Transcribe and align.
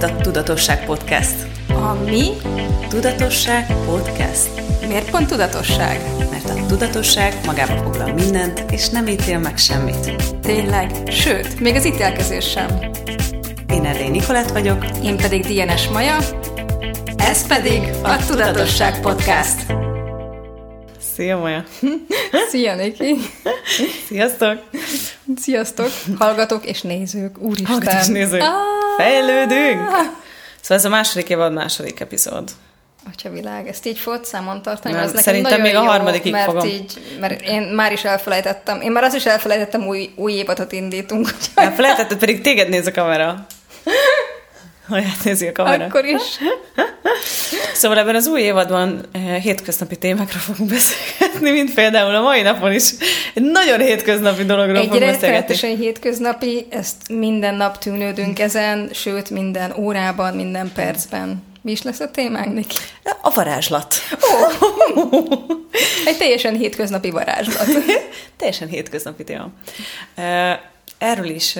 itt 0.00 0.06
a 0.06 0.16
Tudatosság 0.16 0.84
Podcast. 0.84 1.34
A 1.68 1.92
mi? 1.92 2.26
Tudatosság 2.88 3.66
Podcast. 3.84 4.48
Miért 4.88 5.10
pont 5.10 5.28
tudatosság? 5.28 6.00
Mert 6.30 6.50
a 6.50 6.66
tudatosság 6.66 7.34
magába 7.46 7.76
foglal 7.76 8.12
mindent, 8.12 8.64
és 8.70 8.88
nem 8.88 9.06
ítél 9.06 9.38
meg 9.38 9.58
semmit. 9.58 10.14
Tényleg, 10.42 10.90
sőt, 11.10 11.60
még 11.60 11.74
az 11.74 11.84
ítélkezés 11.84 12.50
sem. 12.50 12.78
Én 13.72 13.84
Erdély 13.84 14.08
Nikolett 14.08 14.50
vagyok. 14.50 14.84
Én 15.04 15.16
pedig 15.16 15.46
Dienes 15.46 15.88
Maja. 15.88 16.16
Ez 17.16 17.46
pedig 17.46 17.82
a 18.02 18.16
Tudatosság 18.26 19.00
Podcast. 19.00 19.66
Szia, 21.14 21.38
Maja! 21.38 21.64
Szia, 22.50 22.74
Niki! 22.74 23.16
Sziasztok! 24.06 24.58
Sziasztok, 25.36 25.90
hallgatók 26.18 26.66
és 26.66 26.82
nézők, 26.82 27.38
úristen! 27.38 27.66
Hallgatók 27.66 28.00
és 28.00 28.06
nézők! 28.06 28.40
Ah! 28.40 28.69
Fejlődünk! 29.00 29.88
Szóval 30.60 30.78
ez 30.78 30.84
a 30.84 30.88
második 30.88 31.28
évad 31.28 31.52
második 31.52 32.00
epizód. 32.00 32.50
Atya 33.12 33.30
világ, 33.30 33.68
ezt 33.68 33.86
így 33.86 33.98
fogod 33.98 34.24
számon 34.24 34.62
tartani? 34.62 34.94
Nem, 34.94 35.02
az 35.02 35.08
nekem 35.08 35.22
szerintem 35.22 35.60
még 35.60 35.74
a 35.74 35.82
jó, 35.82 35.86
harmadikig 35.86 36.32
mert 36.32 36.44
fogom. 36.44 36.66
Így, 36.66 37.16
mert 37.20 37.40
én 37.40 37.62
már 37.62 37.92
is 37.92 38.04
elfelejtettem, 38.04 38.80
én 38.80 38.92
már 38.92 39.04
azt 39.04 39.16
is 39.16 39.26
elfelejtettem, 39.26 39.86
új, 39.86 40.10
új 40.16 40.32
évadot 40.32 40.72
indítunk. 40.72 41.28
Elfelejtetted, 41.54 42.18
pedig 42.18 42.40
téged 42.40 42.68
néz 42.68 42.86
a 42.86 42.92
kamera. 42.92 43.46
Haját 44.90 45.24
nézi 45.24 45.46
a 45.46 45.52
kamera. 45.52 45.84
Akkor 45.84 46.04
is. 46.04 46.22
Szóval 47.74 47.98
ebben 47.98 48.14
az 48.14 48.26
új 48.26 48.40
évadban 48.40 49.04
eh, 49.12 49.20
hétköznapi 49.42 49.96
témákra 49.96 50.38
fogunk 50.38 50.70
beszélgetni, 50.70 51.50
mint 51.50 51.74
például 51.74 52.14
a 52.14 52.20
mai 52.22 52.42
napon 52.42 52.72
is. 52.72 52.90
Egy 53.34 53.42
nagyon 53.42 53.80
hétköznapi 53.80 54.44
dologról 54.44 54.76
Egy 54.76 54.82
fogunk 54.84 55.00
beszélgetni. 55.00 55.26
rettenetesen 55.28 55.76
hétköznapi, 55.76 56.66
ezt 56.70 56.96
minden 57.08 57.54
nap 57.54 57.78
tűnődünk 57.78 58.38
ezen, 58.38 58.90
sőt 58.92 59.30
minden 59.30 59.72
órában, 59.78 60.34
minden 60.34 60.72
percben. 60.74 61.42
Mi 61.62 61.70
is 61.70 61.82
lesz 61.82 62.00
a 62.00 62.10
témánk, 62.10 62.54
Niki? 62.54 62.76
A 63.22 63.30
varázslat. 63.34 63.94
Egy 66.06 66.16
teljesen 66.18 66.56
hétköznapi 66.56 67.10
varázslat. 67.10 67.66
Teljesen 68.38 68.68
hétköznapi 68.68 69.24
téma. 69.24 69.48
Eh, 70.14 70.58
Erről 70.98 71.28
is 71.28 71.56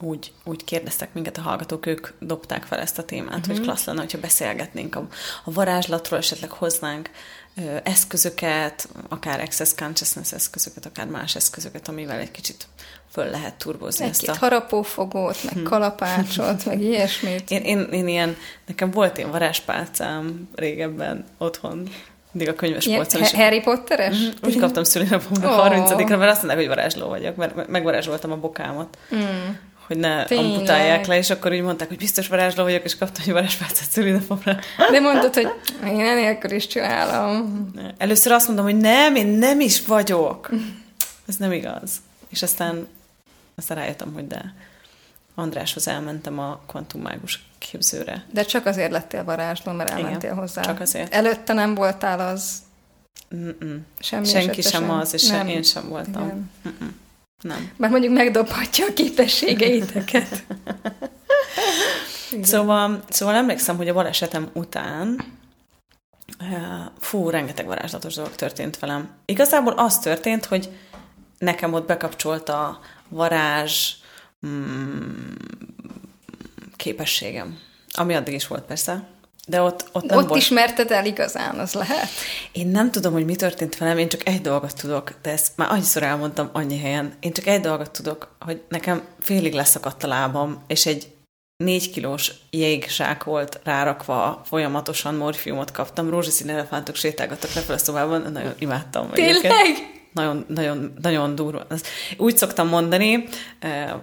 úgy, 0.00 0.32
úgy 0.44 0.64
kérdeztek 0.64 1.12
minket 1.12 1.38
a 1.38 1.40
hallgatók, 1.40 1.86
ők 1.86 2.08
dobták 2.18 2.62
fel 2.62 2.78
ezt 2.78 2.98
a 2.98 3.04
témát, 3.04 3.38
uh-huh. 3.38 3.56
hogy 3.56 3.60
klassz 3.60 3.84
lenne, 3.84 4.00
hogyha 4.00 4.18
beszélgetnénk 4.18 4.96
a, 4.96 5.06
a 5.44 5.52
varázslatról, 5.52 6.18
esetleg 6.18 6.50
hoznánk 6.50 7.10
ö, 7.56 7.76
eszközöket, 7.82 8.88
akár 9.08 9.40
access 9.40 9.74
consciousness 9.74 10.32
eszközöket, 10.32 10.86
akár 10.86 11.06
más 11.06 11.34
eszközöket, 11.34 11.88
amivel 11.88 12.18
egy 12.18 12.30
kicsit 12.30 12.66
föl 13.12 13.30
lehet 13.30 13.54
turbozni 13.54 14.04
ezt 14.04 14.20
Egy-két 14.20 14.36
a... 14.36 14.38
Harapófogót, 14.38 15.54
meg 15.54 15.62
kalapácsot, 15.62 16.64
meg 16.64 16.80
ilyesmit. 16.80 17.50
Én, 17.50 17.62
én, 17.62 17.78
én 17.80 18.08
ilyen, 18.08 18.36
nekem 18.66 18.90
volt 18.90 19.18
ilyen 19.18 19.30
varázspálcám 19.30 20.48
régebben 20.54 21.24
otthon, 21.38 21.88
mindig 22.32 22.52
a 22.52 22.56
könyves 22.56 22.86
polcon 22.86 23.20
is. 23.20 23.30
Ha- 23.30 23.42
Harry 23.42 23.60
Potteres? 23.60 24.16
Úgy 24.42 24.58
kaptam 24.58 24.84
szülinapomra 24.84 25.48
Ó. 25.48 25.68
30-ra, 25.68 26.18
mert 26.18 26.30
azt 26.30 26.42
mondták, 26.42 26.56
hogy 26.56 26.66
varázsló 26.66 27.08
vagyok, 27.08 27.36
mert 27.36 27.68
megvarázsoltam 27.68 28.32
a 28.32 28.36
bokámat. 28.36 28.98
Mm. 29.14 29.48
Hogy 29.90 29.98
ne 29.98 30.24
Tényleg? 30.24 30.46
amputálják 30.50 31.06
le, 31.06 31.16
és 31.16 31.30
akkor 31.30 31.52
úgy 31.52 31.60
mondták, 31.62 31.88
hogy 31.88 31.96
biztos 31.96 32.28
varázsló 32.28 32.62
vagyok, 32.62 32.84
és 32.84 32.96
kaptam 32.96 33.22
egy 33.26 33.32
varázspálcát 33.32 33.90
szülinapomra. 33.90 34.58
De 34.90 35.00
mondod, 35.00 35.34
hogy 35.34 35.48
én 35.84 36.00
enélkül 36.00 36.50
is 36.50 36.66
csinálom. 36.66 37.70
Először 37.98 38.32
azt 38.32 38.46
mondom, 38.46 38.64
hogy 38.64 38.76
nem, 38.76 39.14
én 39.14 39.26
nem 39.26 39.60
is 39.60 39.86
vagyok. 39.86 40.50
Ez 41.28 41.36
nem 41.36 41.52
igaz. 41.52 41.90
És 42.28 42.42
aztán, 42.42 42.86
aztán 43.54 43.76
rájöttem, 43.76 44.12
hogy 44.12 44.26
de. 44.26 44.54
Andráshoz 45.34 45.88
elmentem 45.88 46.38
a 46.38 46.60
kvantummágus 46.66 47.44
képzőre. 47.58 48.24
De 48.32 48.42
csak 48.42 48.66
azért 48.66 48.90
lettél 48.90 49.24
varázsló, 49.24 49.72
mert 49.72 49.90
elmentél 49.90 50.30
Igen, 50.30 50.34
hozzá. 50.34 50.62
csak 50.62 50.80
azért. 50.80 51.14
Előtte 51.14 51.52
nem 51.52 51.74
voltál 51.74 52.20
az 52.20 52.62
Mm-mm. 53.34 53.86
semmi 53.98 54.26
Senki 54.26 54.48
esetesen. 54.48 54.80
sem 54.80 54.90
az, 54.90 55.14
és 55.14 55.26
nem. 55.26 55.36
nem. 55.36 55.48
én 55.48 55.62
sem 55.62 55.88
voltam. 55.88 56.24
Igen. 56.24 56.50
Mm-mm. 56.68 56.88
Nem. 57.40 57.70
Mert 57.76 57.92
mondjuk 57.92 58.14
megdobhatja 58.14 58.86
a 58.86 58.92
képességeiteket. 58.92 60.28
Szóval, 62.42 63.02
szóval 63.08 63.34
emlékszem, 63.34 63.76
hogy 63.76 63.88
a 63.88 63.94
balesetem 63.94 64.48
után 64.52 65.24
eh, 66.38 66.86
fú, 67.00 67.30
rengeteg 67.30 67.66
varázslatos 67.66 68.14
dolog 68.14 68.34
történt 68.34 68.78
velem. 68.78 69.10
Igazából 69.24 69.72
az 69.72 69.98
történt, 69.98 70.44
hogy 70.44 70.68
nekem 71.38 71.72
ott 71.72 71.86
bekapcsolt 71.86 72.48
a 72.48 72.80
varázs 73.08 73.94
mm, 74.46 75.32
képességem. 76.76 77.58
Ami 77.92 78.14
addig 78.14 78.34
is 78.34 78.46
volt 78.46 78.64
persze, 78.64 79.08
de 79.50 79.60
ott, 79.62 79.88
ott 79.92 80.04
nem 80.04 80.18
Ott 80.18 80.28
volt. 80.28 80.40
ismerted 80.40 80.90
el 80.90 81.06
igazán, 81.06 81.58
az 81.58 81.72
lehet? 81.72 82.08
Én 82.52 82.66
nem 82.68 82.90
tudom, 82.90 83.12
hogy 83.12 83.24
mi 83.24 83.36
történt 83.36 83.78
velem, 83.78 83.98
én 83.98 84.08
csak 84.08 84.26
egy 84.28 84.40
dolgot 84.40 84.76
tudok, 84.80 85.14
de 85.22 85.30
ezt 85.30 85.52
már 85.56 85.70
annyiszor 85.70 86.02
elmondtam 86.02 86.50
annyi 86.52 86.78
helyen. 86.78 87.12
Én 87.20 87.32
csak 87.32 87.46
egy 87.46 87.60
dolgot 87.60 87.90
tudok, 87.90 88.34
hogy 88.40 88.62
nekem 88.68 89.02
félig 89.20 89.52
leszakadt 89.52 90.04
a 90.04 90.06
lábam, 90.08 90.62
és 90.66 90.86
egy 90.86 91.06
négy 91.64 91.90
kilós 91.90 92.32
jégzsák 92.50 93.24
volt 93.24 93.60
rárakva, 93.64 94.42
folyamatosan 94.44 95.14
morfiumot 95.14 95.70
kaptam, 95.70 96.10
rózsaszín 96.10 96.48
elefántok 96.48 96.94
sétálgattak 96.94 97.52
lefelé 97.52 97.78
a 97.78 97.80
szobában, 97.80 98.32
nagyon 98.32 98.54
imádtam. 98.58 99.08
egyébként. 99.12 99.54
Nagyon, 100.12 100.44
nagyon, 100.48 100.92
nagyon 101.02 101.34
durva. 101.34 101.66
Úgy 102.16 102.36
szoktam 102.36 102.68
mondani, 102.68 103.28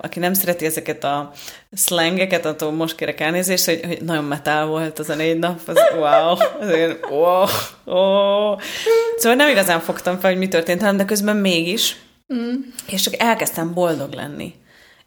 aki 0.01 0.19
nem 0.19 0.33
szereti 0.33 0.65
ezeket 0.65 1.03
a 1.03 1.31
slangeket, 1.75 2.45
attól 2.45 2.71
most 2.71 2.95
kérek 2.95 3.19
elnézést, 3.19 3.65
hogy, 3.65 3.79
hogy 3.85 4.01
nagyon 4.01 4.23
metál 4.23 4.65
volt 4.65 4.99
az 4.99 5.09
a 5.09 5.15
négy 5.15 5.39
nap, 5.39 5.59
az 5.65 5.79
wow, 5.95 6.35
azért 6.61 7.05
wow, 7.09 7.45
oh. 7.85 8.59
Szóval 9.17 9.35
nem 9.37 9.49
igazán 9.49 9.79
fogtam 9.79 10.19
fel, 10.19 10.29
hogy 10.29 10.39
mi 10.39 10.47
történt 10.47 10.81
velem, 10.81 10.97
de 10.97 11.05
közben 11.05 11.37
mégis, 11.37 11.95
mm. 12.33 12.53
és 12.87 13.01
csak 13.01 13.21
elkezdtem 13.21 13.73
boldog 13.73 14.13
lenni. 14.13 14.53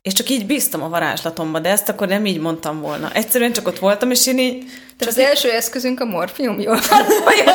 És 0.02 0.12
csak 0.12 0.28
így 0.28 0.46
bíztam 0.46 0.82
a 0.82 0.88
varázslatomba, 0.88 1.58
de 1.58 1.68
ezt 1.68 1.88
akkor 1.88 2.08
nem 2.08 2.26
így 2.26 2.40
mondtam 2.40 2.80
volna. 2.80 3.12
Egyszerűen 3.12 3.52
csak 3.52 3.66
ott 3.66 3.78
voltam, 3.78 4.10
és 4.10 4.26
én 4.26 4.38
így... 4.38 4.64
De 4.98 5.06
az 5.06 5.18
első 5.18 5.50
eszközünk 5.50 6.00
a 6.00 6.04
morfium, 6.04 6.60
jól 6.60 6.80
van, 6.88 7.34
jól 7.36 7.54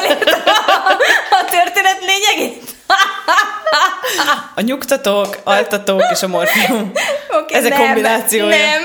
a 1.29 1.45
történet 1.49 1.99
lényegét. 1.99 2.74
A 4.55 4.61
nyugtatók, 4.61 5.37
altatók 5.43 6.03
és 6.11 6.23
a 6.23 6.27
morfium. 6.27 6.91
Okay, 7.41 7.57
Ezek 7.59 7.71
nem, 7.77 7.85
kombinációja. 7.85 8.55
Nem. 8.57 8.83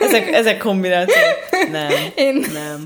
Ezek, 0.00 0.32
ezek 0.32 0.58
kombinációk. 0.58 1.34
Nem. 1.70 1.90
Én- 2.14 2.46
Nem. 2.52 2.84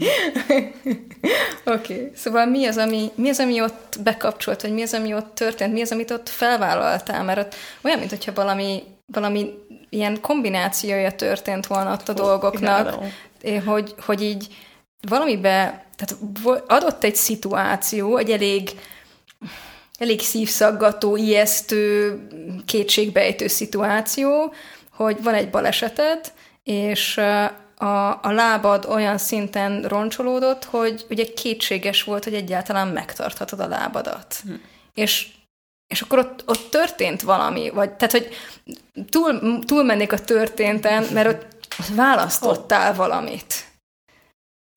Oké, 1.65 1.95
okay. 1.95 2.11
szóval 2.17 2.47
mi 2.47 2.67
az, 2.67 2.77
ami, 2.77 3.11
mi 3.15 3.29
az, 3.29 3.39
ami 3.39 3.61
ott 3.63 3.97
bekapcsolt, 4.01 4.63
vagy 4.63 4.73
mi 4.73 4.83
az, 4.83 4.95
ami 4.95 5.15
ott 5.15 5.35
történt, 5.35 5.73
mi 5.73 5.81
az, 5.81 5.93
amit 5.93 6.11
ott 6.11 6.29
felvállaltál, 6.29 7.23
mert 7.23 7.39
ott 7.39 7.55
olyan, 7.83 7.99
mintha 7.99 8.33
valami, 8.35 8.83
valami 9.07 9.51
ilyen 9.91 10.21
kombinációja 10.21 11.13
történt 11.13 11.67
volna 11.67 11.93
ott 11.93 12.09
a 12.09 12.13
dolgoknak, 12.13 12.81
imádom. 12.81 13.13
eh, 13.43 13.63
hogy, 13.67 13.95
hogy 14.07 14.23
így 14.23 14.47
valamibe, 15.09 15.85
tehát 15.97 16.17
adott 16.67 17.05
egy 17.05 17.17
szituáció, 17.17 18.17
egy 18.17 18.31
elég 18.31 18.71
elég 19.99 20.21
szívszaggató, 20.21 21.17
ijesztő, 21.17 22.19
kétségbejtő 22.65 23.47
szituáció, 23.47 24.55
hogy 24.91 25.23
van 25.23 25.35
egy 25.35 25.51
baleseted, 25.51 26.33
és 26.63 27.17
a, 27.77 28.09
a 28.23 28.31
lábad 28.31 28.85
olyan 28.85 29.19
szinten 29.19 29.83
roncsolódott, 29.83 30.65
hogy 30.65 31.05
ugye 31.11 31.25
kétséges 31.25 32.03
volt, 32.03 32.25
hogy 32.25 32.35
egyáltalán 32.35 32.89
megtarthatod 32.89 33.61
a 33.61 33.69
lábadat. 33.69 34.41
Hm. 34.45 34.53
És, 34.95 35.29
és 35.87 36.01
akkor 36.01 36.19
ott, 36.19 36.43
ott 36.47 36.71
történt 36.71 37.23
valami, 37.23 37.71
vagy 37.71 37.91
tehát, 37.91 38.13
hogy 38.13 38.29
túl, 39.11 39.59
túlmennék 39.65 40.13
a 40.13 40.21
történten, 40.21 41.07
mert 41.13 41.29
ott, 41.29 41.47
ott 41.79 41.95
választottál 41.95 42.95
valamit, 42.95 43.55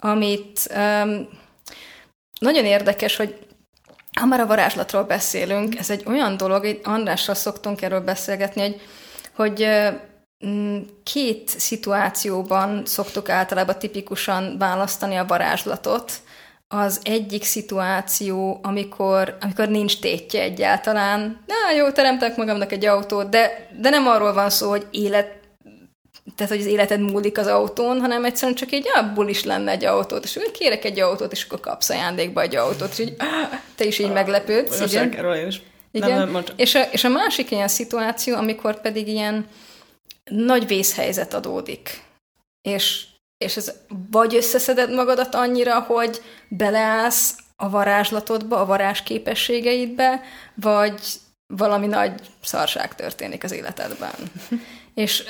amit 0.03 0.69
um, 0.75 1.29
nagyon 2.39 2.65
érdekes, 2.65 3.15
hogy 3.15 3.48
ha 4.19 4.25
már 4.25 4.39
a 4.39 4.45
varázslatról 4.45 5.03
beszélünk, 5.03 5.77
ez 5.77 5.89
egy 5.89 6.03
olyan 6.07 6.37
dolog, 6.37 6.59
hogy 6.59 6.79
Andrással 6.83 7.35
szoktunk 7.35 7.81
erről 7.81 8.01
beszélgetni, 8.01 8.61
hogy, 8.61 8.77
hogy 9.35 9.67
mm, 10.47 10.77
két 11.03 11.49
szituációban 11.49 12.85
szoktuk 12.85 13.29
általában 13.29 13.79
tipikusan 13.79 14.57
választani 14.57 15.15
a 15.15 15.25
varázslatot. 15.25 16.11
Az 16.67 16.99
egyik 17.03 17.43
szituáció, 17.43 18.59
amikor, 18.61 19.37
amikor 19.41 19.67
nincs 19.67 19.99
tétje 19.99 20.41
egyáltalán. 20.41 21.43
Na 21.45 21.75
jó, 21.77 21.91
teremtek 21.91 22.37
magamnak 22.37 22.71
egy 22.71 22.85
autót, 22.85 23.29
de, 23.29 23.69
de 23.79 23.89
nem 23.89 24.07
arról 24.07 24.33
van 24.33 24.49
szó, 24.49 24.69
hogy 24.69 24.87
élet 24.91 25.38
tehát, 26.35 26.51
hogy 26.51 26.61
az 26.61 26.67
életed 26.67 26.99
múlik 26.99 27.37
az 27.37 27.47
autón, 27.47 27.99
hanem 27.99 28.25
egyszerűen 28.25 28.57
csak 28.57 28.71
egy 28.71 28.85
abból 28.93 29.29
is 29.29 29.43
lenne 29.43 29.71
egy 29.71 29.85
autót, 29.85 30.23
és 30.23 30.35
úgy 30.35 30.51
kérek 30.51 30.85
egy 30.85 30.99
autót, 30.99 31.31
és 31.31 31.43
akkor 31.43 31.59
kapsz 31.59 31.89
ajándékba 31.89 32.41
egy 32.41 32.55
autót, 32.55 32.91
és 32.91 32.99
így, 32.99 33.15
te 33.75 33.83
is 33.85 33.99
így 33.99 34.11
meglepődsz. 34.11 34.79
Most 34.79 34.93
igen. 34.93 35.47
is. 35.47 35.61
Igen. 35.91 36.09
Nem, 36.09 36.31
nem, 36.31 36.43
és, 36.55 36.75
a, 36.75 36.81
és 36.91 37.03
a 37.03 37.09
másik 37.09 37.51
ilyen 37.51 37.67
szituáció, 37.67 38.35
amikor 38.35 38.81
pedig 38.81 39.07
ilyen 39.07 39.47
nagy 40.23 40.67
vészhelyzet 40.67 41.33
adódik. 41.33 42.03
és, 42.61 43.05
és 43.37 43.57
ez 43.57 43.73
vagy 44.11 44.35
összeszeded 44.35 44.93
magadat 44.93 45.35
annyira, 45.35 45.79
hogy 45.79 46.21
beleállsz 46.47 47.35
a 47.55 47.69
varázslatodba, 47.69 48.59
a 48.59 48.65
varázs 48.65 49.01
képességeidbe, 49.01 50.21
vagy 50.55 50.99
valami 51.53 51.87
nagy 51.87 52.11
szarság 52.41 52.95
történik 52.95 53.43
az 53.43 53.51
életedben. 53.51 54.13
és, 54.93 55.23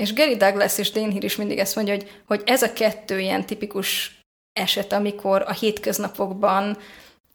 és 0.00 0.14
Gary 0.14 0.36
Douglas 0.36 0.78
és 0.78 0.90
Dane 0.90 1.12
Hill 1.12 1.22
is 1.22 1.36
mindig 1.36 1.58
ezt 1.58 1.76
mondja, 1.76 1.94
hogy, 1.94 2.10
hogy 2.26 2.42
ez 2.44 2.62
a 2.62 2.72
kettő 2.72 3.20
ilyen 3.20 3.46
tipikus 3.46 4.18
eset, 4.52 4.92
amikor 4.92 5.44
a 5.46 5.52
hétköznapokban 5.52 6.78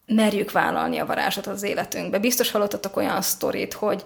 merjük 0.06 0.52
vállalni 0.52 0.98
a 0.98 1.06
varázslatot 1.06 1.54
az 1.54 1.64
életünkbe. 1.64 2.20
Biztos 2.20 2.52
hallottatok 2.52 2.98
olyan 2.98 3.22
sztorit, 3.22 3.74
hogy, 3.74 4.04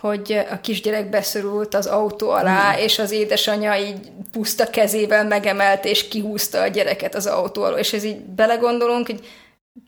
hogy 0.00 0.44
a 0.50 0.60
kisgyerek 0.60 1.10
beszorult 1.10 1.74
az 1.74 1.86
autó 1.86 2.30
alá, 2.30 2.72
mm. 2.72 2.78
és 2.78 2.98
az 2.98 3.10
édesanyja 3.10 3.76
így 3.76 4.10
puszta 4.32 4.70
kezével 4.70 5.24
megemelt, 5.24 5.84
és 5.84 6.08
kihúzta 6.08 6.60
a 6.60 6.66
gyereket 6.66 7.14
az 7.14 7.26
autó 7.26 7.62
alól. 7.62 7.78
És 7.78 7.92
ez 7.92 8.04
így 8.04 8.20
belegondolunk, 8.20 9.06
hogy 9.06 9.26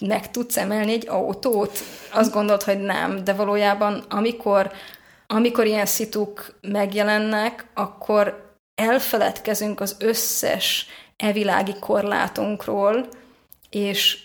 meg 0.06 0.30
tudsz 0.30 0.56
emelni 0.56 0.92
egy 0.92 1.08
autót? 1.08 1.78
Azt 2.12 2.32
gondolod, 2.32 2.62
hogy 2.62 2.80
nem, 2.80 3.24
de 3.24 3.32
valójában 3.32 4.04
amikor, 4.08 4.72
amikor 5.26 5.66
ilyen 5.66 5.86
szituk 5.86 6.58
megjelennek, 6.60 7.66
akkor 7.74 8.56
elfeledkezünk 8.74 9.80
az 9.80 9.96
összes 9.98 10.86
evilági 11.16 11.74
korlátunkról, 11.80 13.08
és, 13.70 14.18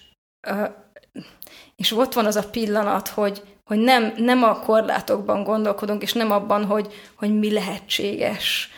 és 1.76 1.92
ott 1.92 2.14
van 2.14 2.26
az 2.26 2.36
a 2.36 2.50
pillanat, 2.50 3.08
hogy, 3.08 3.44
hogy 3.66 3.78
nem, 3.78 4.14
nem 4.18 4.44
a 4.44 4.60
korlátokban 4.60 5.44
gondolkodunk, 5.44 6.02
és 6.02 6.14
nem 6.14 6.32
abban, 6.32 6.66
hogy, 6.66 6.94
hogy 7.16 7.40
mi 7.40 7.52
lehetséges 7.52 8.70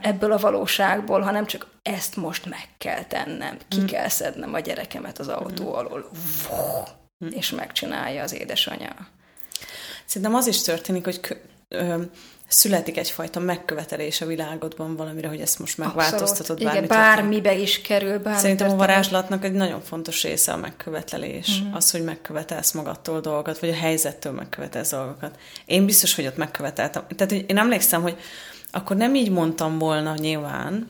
ebből 0.00 0.32
a 0.32 0.38
valóságból, 0.38 1.20
hanem 1.20 1.46
csak 1.46 1.66
ezt 1.82 2.16
most 2.16 2.46
meg 2.46 2.68
kell 2.78 3.04
tennem, 3.04 3.58
ki 3.68 3.80
mm. 3.80 3.84
kell 3.84 4.08
szednem 4.08 4.54
a 4.54 4.60
gyerekemet 4.60 5.18
az 5.18 5.28
autó 5.28 5.70
mm. 5.70 5.72
alól, 5.72 6.10
mm. 7.24 7.28
és 7.28 7.50
megcsinálja 7.50 8.22
az 8.22 8.32
édesanyja. 8.32 8.94
Szerintem 10.08 10.34
az 10.34 10.46
is 10.46 10.62
történik, 10.62 11.04
hogy 11.04 11.20
ö, 11.68 12.02
születik 12.48 12.96
egyfajta 12.98 13.40
megkövetelés 13.40 14.20
a 14.20 14.26
világodban 14.26 14.96
valamire, 14.96 15.28
hogy 15.28 15.40
ezt 15.40 15.58
most 15.58 15.78
megváltoztatod. 15.78 16.60
Igen, 16.60 16.86
bármibe 16.86 17.54
is 17.54 17.80
kerül. 17.80 18.18
Bármi 18.18 18.40
Szerintem 18.40 18.66
történik. 18.66 18.74
a 18.74 18.86
varázslatnak 18.86 19.44
egy 19.44 19.52
nagyon 19.52 19.80
fontos 19.80 20.22
része 20.22 20.52
a 20.52 20.56
megkövetelés. 20.56 21.60
Mm-hmm. 21.60 21.74
Az, 21.74 21.90
hogy 21.90 22.04
megkövetelsz 22.04 22.72
magadtól 22.72 23.20
dolgokat, 23.20 23.58
vagy 23.58 23.68
a 23.68 23.74
helyzettől 23.74 24.32
megkövetelsz 24.32 24.90
dolgokat. 24.90 25.38
Én 25.66 25.86
biztos, 25.86 26.14
hogy 26.14 26.26
ott 26.26 26.36
megköveteltem. 26.36 27.04
Tehát 27.16 27.32
hogy 27.32 27.44
én 27.48 27.58
emlékszem, 27.58 28.02
hogy 28.02 28.16
akkor 28.70 28.96
nem 28.96 29.14
így 29.14 29.30
mondtam 29.30 29.78
volna 29.78 30.14
nyilván, 30.14 30.88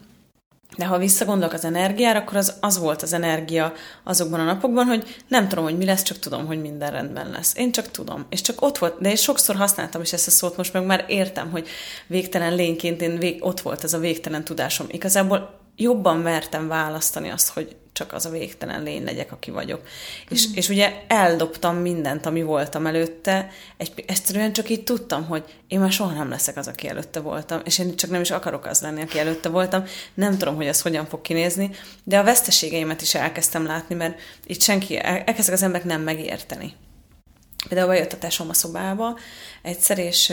de 0.76 0.86
ha 0.86 0.98
visszagondolok 0.98 1.52
az 1.52 1.64
energiára, 1.64 2.18
akkor 2.18 2.36
az, 2.36 2.54
az 2.60 2.78
volt 2.78 3.02
az 3.02 3.12
energia 3.12 3.72
azokban 4.04 4.40
a 4.40 4.44
napokban, 4.44 4.86
hogy 4.86 5.22
nem 5.28 5.48
tudom, 5.48 5.64
hogy 5.64 5.76
mi 5.76 5.84
lesz, 5.84 6.02
csak 6.02 6.18
tudom, 6.18 6.46
hogy 6.46 6.60
minden 6.60 6.90
rendben 6.90 7.30
lesz. 7.30 7.56
Én 7.56 7.72
csak 7.72 7.90
tudom. 7.90 8.26
És 8.28 8.40
csak 8.40 8.62
ott 8.62 8.78
volt, 8.78 9.00
de 9.00 9.08
én 9.08 9.16
sokszor 9.16 9.56
használtam 9.56 10.00
is 10.02 10.12
ezt 10.12 10.26
a 10.26 10.30
szót, 10.30 10.56
most 10.56 10.72
meg 10.72 10.84
már 10.84 11.04
értem, 11.08 11.50
hogy 11.50 11.68
végtelen 12.06 12.54
lényként 12.54 13.02
én 13.02 13.18
vég, 13.18 13.44
ott 13.44 13.60
volt 13.60 13.84
ez 13.84 13.94
a 13.94 13.98
végtelen 13.98 14.44
tudásom. 14.44 14.86
Igazából 14.90 15.60
jobban 15.76 16.16
mertem 16.16 16.68
választani 16.68 17.30
azt, 17.30 17.48
hogy 17.48 17.76
csak 17.98 18.12
az 18.12 18.26
a 18.26 18.30
végtelen 18.30 18.82
lény 18.82 19.04
legyek, 19.04 19.32
aki 19.32 19.50
vagyok. 19.50 19.80
Mm. 19.80 19.84
És, 20.28 20.46
és 20.54 20.68
ugye 20.68 20.92
eldobtam 21.06 21.76
mindent, 21.76 22.26
ami 22.26 22.42
voltam 22.42 22.86
előtte, 22.86 23.50
egy, 23.76 24.04
egyszerűen 24.06 24.52
csak 24.52 24.70
így 24.70 24.84
tudtam, 24.84 25.26
hogy 25.26 25.44
én 25.68 25.80
már 25.80 25.92
soha 25.92 26.12
nem 26.12 26.28
leszek 26.28 26.56
az, 26.56 26.66
aki 26.66 26.88
előtte 26.88 27.20
voltam, 27.20 27.60
és 27.64 27.78
én 27.78 27.96
csak 27.96 28.10
nem 28.10 28.20
is 28.20 28.30
akarok 28.30 28.66
az 28.66 28.80
lenni, 28.80 29.02
aki 29.02 29.18
előtte 29.18 29.48
voltam. 29.48 29.84
Nem 30.14 30.38
tudom, 30.38 30.56
hogy 30.56 30.66
ez 30.66 30.82
hogyan 30.82 31.06
fog 31.06 31.20
kinézni, 31.20 31.70
de 32.04 32.18
a 32.18 32.24
veszteségeimet 32.24 33.02
is 33.02 33.14
elkezdtem 33.14 33.66
látni, 33.66 33.94
mert 33.94 34.20
itt 34.46 34.62
senki, 34.62 34.98
elkezdtek 35.02 35.54
az 35.54 35.62
emberek 35.62 35.86
nem 35.86 36.00
megérteni. 36.00 36.74
Például 37.68 37.88
bejött 37.88 38.12
a 38.12 38.18
tesóm 38.18 38.48
a 38.48 38.54
szobába 38.54 39.18
egyszer, 39.62 39.98
és 39.98 40.32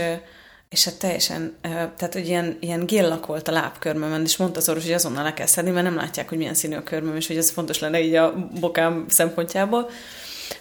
és 0.70 0.86
hát 0.86 1.00
teljesen, 1.00 1.58
tehát 1.62 2.14
hogy 2.14 2.28
ilyen, 2.28 2.58
ilyen 2.60 2.86
géllak 2.86 3.26
volt 3.26 3.48
a 3.48 3.52
lábkörmömön, 3.52 4.22
és 4.22 4.38
mondta 4.38 4.60
az 4.60 4.70
orvos, 4.70 4.84
hogy 4.84 4.94
azonnal 4.94 5.24
le 5.24 5.34
kell 5.34 5.46
szedni, 5.46 5.72
mert 5.72 5.86
nem 5.86 5.96
látják, 5.96 6.30
hogy 6.30 6.38
milyen 6.38 6.54
színű 6.54 6.76
a 6.76 6.84
körmöm, 6.84 7.16
és 7.16 7.28
hogy 7.28 7.38
ez 7.38 7.52
fontos 7.52 7.80
lenne 7.80 8.02
így 8.02 8.16
a 8.16 8.34
bokám 8.60 9.06
szempontjából. 9.10 9.90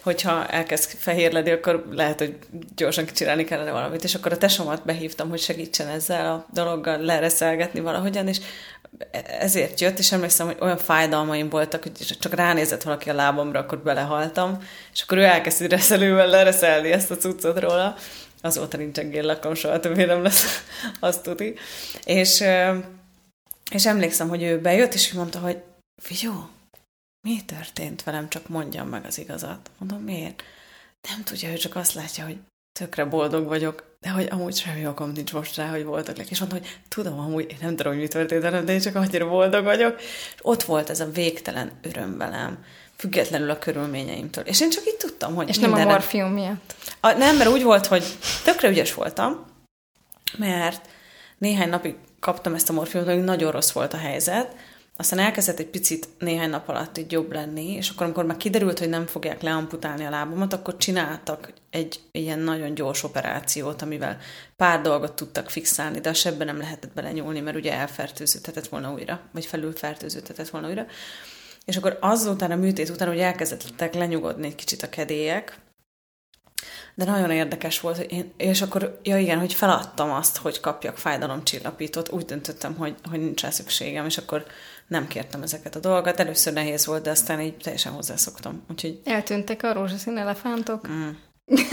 Hogyha 0.02 0.46
elkezd 0.46 0.90
fehérledi, 0.98 1.50
akkor 1.50 1.86
lehet, 1.90 2.18
hogy 2.18 2.38
gyorsan 2.76 3.04
kicsinálni 3.04 3.44
kellene 3.44 3.70
valamit. 3.70 4.04
És 4.04 4.14
akkor 4.14 4.32
a 4.32 4.38
tesomat 4.38 4.84
behívtam, 4.84 5.28
hogy 5.28 5.40
segítsen 5.40 5.88
ezzel 5.88 6.32
a 6.32 6.46
dologgal 6.52 6.98
lereszelgetni 6.98 7.80
valahogyan, 7.80 8.28
és 8.28 8.40
ezért 9.40 9.80
jött, 9.80 9.98
és 9.98 10.12
emlékszem, 10.12 10.46
hogy 10.46 10.56
olyan 10.60 10.78
fájdalmaim 10.78 11.48
voltak, 11.48 11.82
hogy 11.82 11.92
csak 12.20 12.34
ránézett 12.34 12.82
valaki 12.82 13.10
a 13.10 13.14
lábamra, 13.14 13.60
akkor 13.60 13.78
belehaltam, 13.78 14.58
és 14.92 15.02
akkor 15.02 15.18
ő 15.18 15.22
elkezdett 15.22 15.70
reszelővel 15.70 16.28
lereszelni 16.28 16.92
ezt 16.92 17.10
a 17.10 17.16
cuccot 17.16 17.60
róla, 17.60 17.96
azóta 18.44 18.76
nincsen 18.76 19.11
géllakom, 19.11 19.55
soha 19.55 19.81
többé 19.81 20.05
nem 20.05 20.23
lesz, 20.23 20.64
azt 21.00 21.23
tudni. 21.23 21.55
És, 22.05 22.44
és 23.70 23.87
emlékszem, 23.87 24.29
hogy 24.29 24.43
ő 24.43 24.61
bejött, 24.61 24.94
és 24.94 25.12
ő 25.12 25.17
mondta, 25.17 25.38
hogy 25.38 25.62
figyó, 26.02 26.49
mi 27.26 27.44
történt 27.46 28.02
velem, 28.02 28.29
csak 28.29 28.49
mondjam 28.49 28.88
meg 28.88 29.05
az 29.05 29.19
igazat. 29.19 29.70
Mondom, 29.79 30.02
miért? 30.02 30.43
Nem 31.08 31.23
tudja, 31.23 31.50
ő 31.50 31.55
csak 31.55 31.76
azt 31.76 31.94
látja, 31.94 32.25
hogy 32.25 32.38
tökre 32.79 33.05
boldog 33.05 33.46
vagyok, 33.46 33.96
de 34.00 34.11
hogy 34.11 34.29
amúgy 34.31 34.56
semmi 34.56 34.87
okom 34.87 35.11
nincs 35.11 35.32
most 35.32 35.56
rá, 35.56 35.70
hogy 35.70 35.85
boldog 35.85 36.19
És 36.31 36.38
mondta, 36.38 36.58
hogy 36.58 36.81
tudom, 36.88 37.19
amúgy 37.19 37.50
én 37.50 37.58
nem 37.61 37.76
tudom, 37.76 37.93
hogy 37.93 38.02
mi 38.02 38.08
történt 38.08 38.43
velem, 38.43 38.64
de 38.64 38.73
én 38.73 38.81
csak 38.81 38.94
annyira 38.94 39.29
boldog 39.29 39.64
vagyok. 39.64 40.00
És 40.00 40.40
ott 40.43 40.62
volt 40.62 40.90
ez 40.90 41.00
a 41.00 41.11
végtelen 41.11 41.73
öröm 41.82 42.19
velem 42.19 42.64
függetlenül 42.96 43.50
a 43.50 43.58
körülményeimtől. 43.58 44.44
És 44.44 44.61
én 44.61 44.70
csak 44.70 44.87
így 44.87 44.96
tudtam, 44.96 45.35
hogy 45.35 45.49
És 45.49 45.58
nem 45.58 45.73
a 45.73 45.85
morfium 45.85 46.31
miatt? 46.31 46.75
A, 47.00 47.12
nem, 47.12 47.37
mert 47.37 47.50
úgy 47.50 47.62
volt, 47.62 47.87
hogy 47.87 48.05
tökre 48.44 48.69
ügyes 48.69 48.94
voltam, 48.94 49.46
mert 50.38 50.88
néhány 51.38 51.69
napig 51.69 51.94
kaptam 52.20 52.55
ezt 52.55 52.69
a 52.69 52.73
morfiumot, 52.73 53.14
hogy 53.14 53.25
nagyon 53.25 53.50
rossz 53.50 53.70
volt 53.70 53.93
a 53.93 53.96
helyzet, 53.96 54.56
aztán 54.96 55.19
elkezdett 55.19 55.58
egy 55.58 55.67
picit 55.67 56.08
néhány 56.19 56.50
nap 56.50 56.69
alatt 56.69 56.99
így 56.99 57.12
jobb 57.12 57.32
lenni, 57.32 57.73
és 57.73 57.88
akkor, 57.88 58.05
amikor 58.05 58.25
már 58.25 58.37
kiderült, 58.37 58.79
hogy 58.79 58.88
nem 58.88 59.06
fogják 59.06 59.43
leamputálni 59.43 60.05
a 60.05 60.11
lábamat, 60.11 60.52
akkor 60.52 60.76
csináltak 60.76 61.52
egy 61.70 62.00
ilyen 62.12 62.38
nagyon 62.38 62.75
gyors 62.75 63.02
operációt, 63.02 63.83
amivel 63.83 64.18
pár 64.57 64.80
dolgot 64.80 65.12
tudtak 65.12 65.50
fixálni, 65.50 66.00
de 66.00 66.09
a 66.09 66.14
sebben 66.14 66.47
nem 66.47 66.59
lehetett 66.59 66.92
belenyúlni, 66.92 67.40
mert 67.40 67.57
ugye 67.57 67.73
elfertőződhetett 67.73 68.68
volna 68.68 68.92
újra, 68.92 69.21
vagy 69.33 69.47
felülfertőződhetett 69.47 70.49
volna 70.49 70.68
újra. 70.68 70.87
És 71.64 71.76
akkor 71.76 71.99
azután 72.00 72.50
a 72.50 72.56
műtét 72.56 72.88
után, 72.88 73.09
hogy 73.09 73.18
elkezdettek 73.18 73.94
lenyugodni 73.94 74.47
egy 74.47 74.54
kicsit 74.54 74.83
a 74.83 74.88
kedélyek, 74.88 75.59
de 76.94 77.04
nagyon 77.04 77.30
érdekes 77.30 77.80
volt, 77.80 77.97
hogy 77.97 78.12
én, 78.12 78.33
és 78.37 78.62
akkor, 78.62 79.00
ja 79.02 79.18
igen, 79.18 79.38
hogy 79.38 79.52
feladtam 79.52 80.11
azt, 80.11 80.37
hogy 80.37 80.61
kapjak 80.61 80.97
fájdalomcsillapítót, 80.97 82.12
úgy 82.12 82.25
döntöttem, 82.25 82.76
hogy, 82.76 82.94
hogy 83.11 83.21
nincs 83.21 83.42
rá 83.42 83.50
szükségem, 83.50 84.06
és 84.06 84.18
akkor 84.18 84.47
nem 84.87 85.06
kértem 85.06 85.42
ezeket 85.42 85.76
a 85.76 85.80
dolgokat. 85.80 86.21
Először 86.21 86.52
nehéz 86.52 86.87
volt, 86.87 87.02
de 87.02 87.11
aztán 87.11 87.40
így 87.40 87.56
teljesen 87.56 87.92
hozzászoktam. 87.92 88.62
Úgyhogy... 88.71 89.00
Eltűntek 89.04 89.62
a 89.62 89.73
rózsaszín 89.73 90.16
elefántok? 90.16 90.88
Mm. 90.88 91.09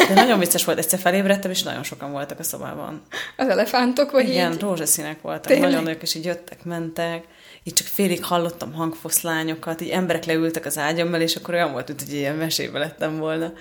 De 0.08 0.14
nagyon 0.14 0.40
vicces 0.40 0.66
volt, 0.66 0.78
egyszer 0.78 1.00
felébredtem, 1.00 1.52
és 1.52 1.64
nagyon 1.64 1.84
sokan 1.84 2.12
voltak 2.12 2.40
a 2.40 2.44
szobában. 2.44 3.02
Az 3.38 3.48
elefántok, 3.48 4.12
vagy 4.12 4.30
Igen, 4.30 4.52
így? 4.52 4.60
rózsaszínek 4.60 5.22
voltak, 5.22 5.46
Tényleg? 5.46 5.70
nagyon 5.70 5.84
nők, 5.84 6.02
és 6.02 6.16
így 6.16 6.26
jöttek, 6.26 6.64
mentek 6.64 7.24
így 7.64 7.74
csak 7.74 7.88
félig 7.88 8.24
hallottam 8.24 8.74
hangfoszlányokat, 8.74 9.82
így 9.82 9.90
emberek 9.90 10.26
leültek 10.26 10.66
az 10.66 10.78
ágyammal, 10.78 11.22
és 11.22 11.36
akkor 11.36 11.54
olyan 11.54 11.72
volt, 11.72 11.88
mint 11.88 12.02
hogy 12.02 12.14
ilyen 12.14 12.36
mesébe 12.36 12.80
lettem 12.80 13.18
volna. 13.18 13.54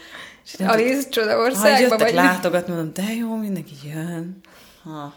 Alice 0.58 1.08
Csodaországba 1.08 1.98
vagy? 1.98 2.14
látogatni, 2.14 2.72
mondom, 2.72 2.92
de 2.94 3.12
jó, 3.12 3.36
mindenki 3.36 3.74
jön. 3.84 4.40
Ha. 4.82 5.14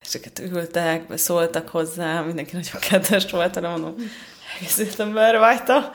És 0.00 0.14
őket 0.14 0.38
ültek, 0.38 1.06
beszóltak 1.06 1.68
hozzá, 1.68 2.20
mindenki 2.20 2.56
nagyon 2.56 2.80
kedves 2.88 3.30
volt, 3.30 3.54
hanem 3.54 3.70
mondom, 3.70 3.94
egész 4.58 4.78
életemben 4.78 5.40
vágyta, 5.40 5.90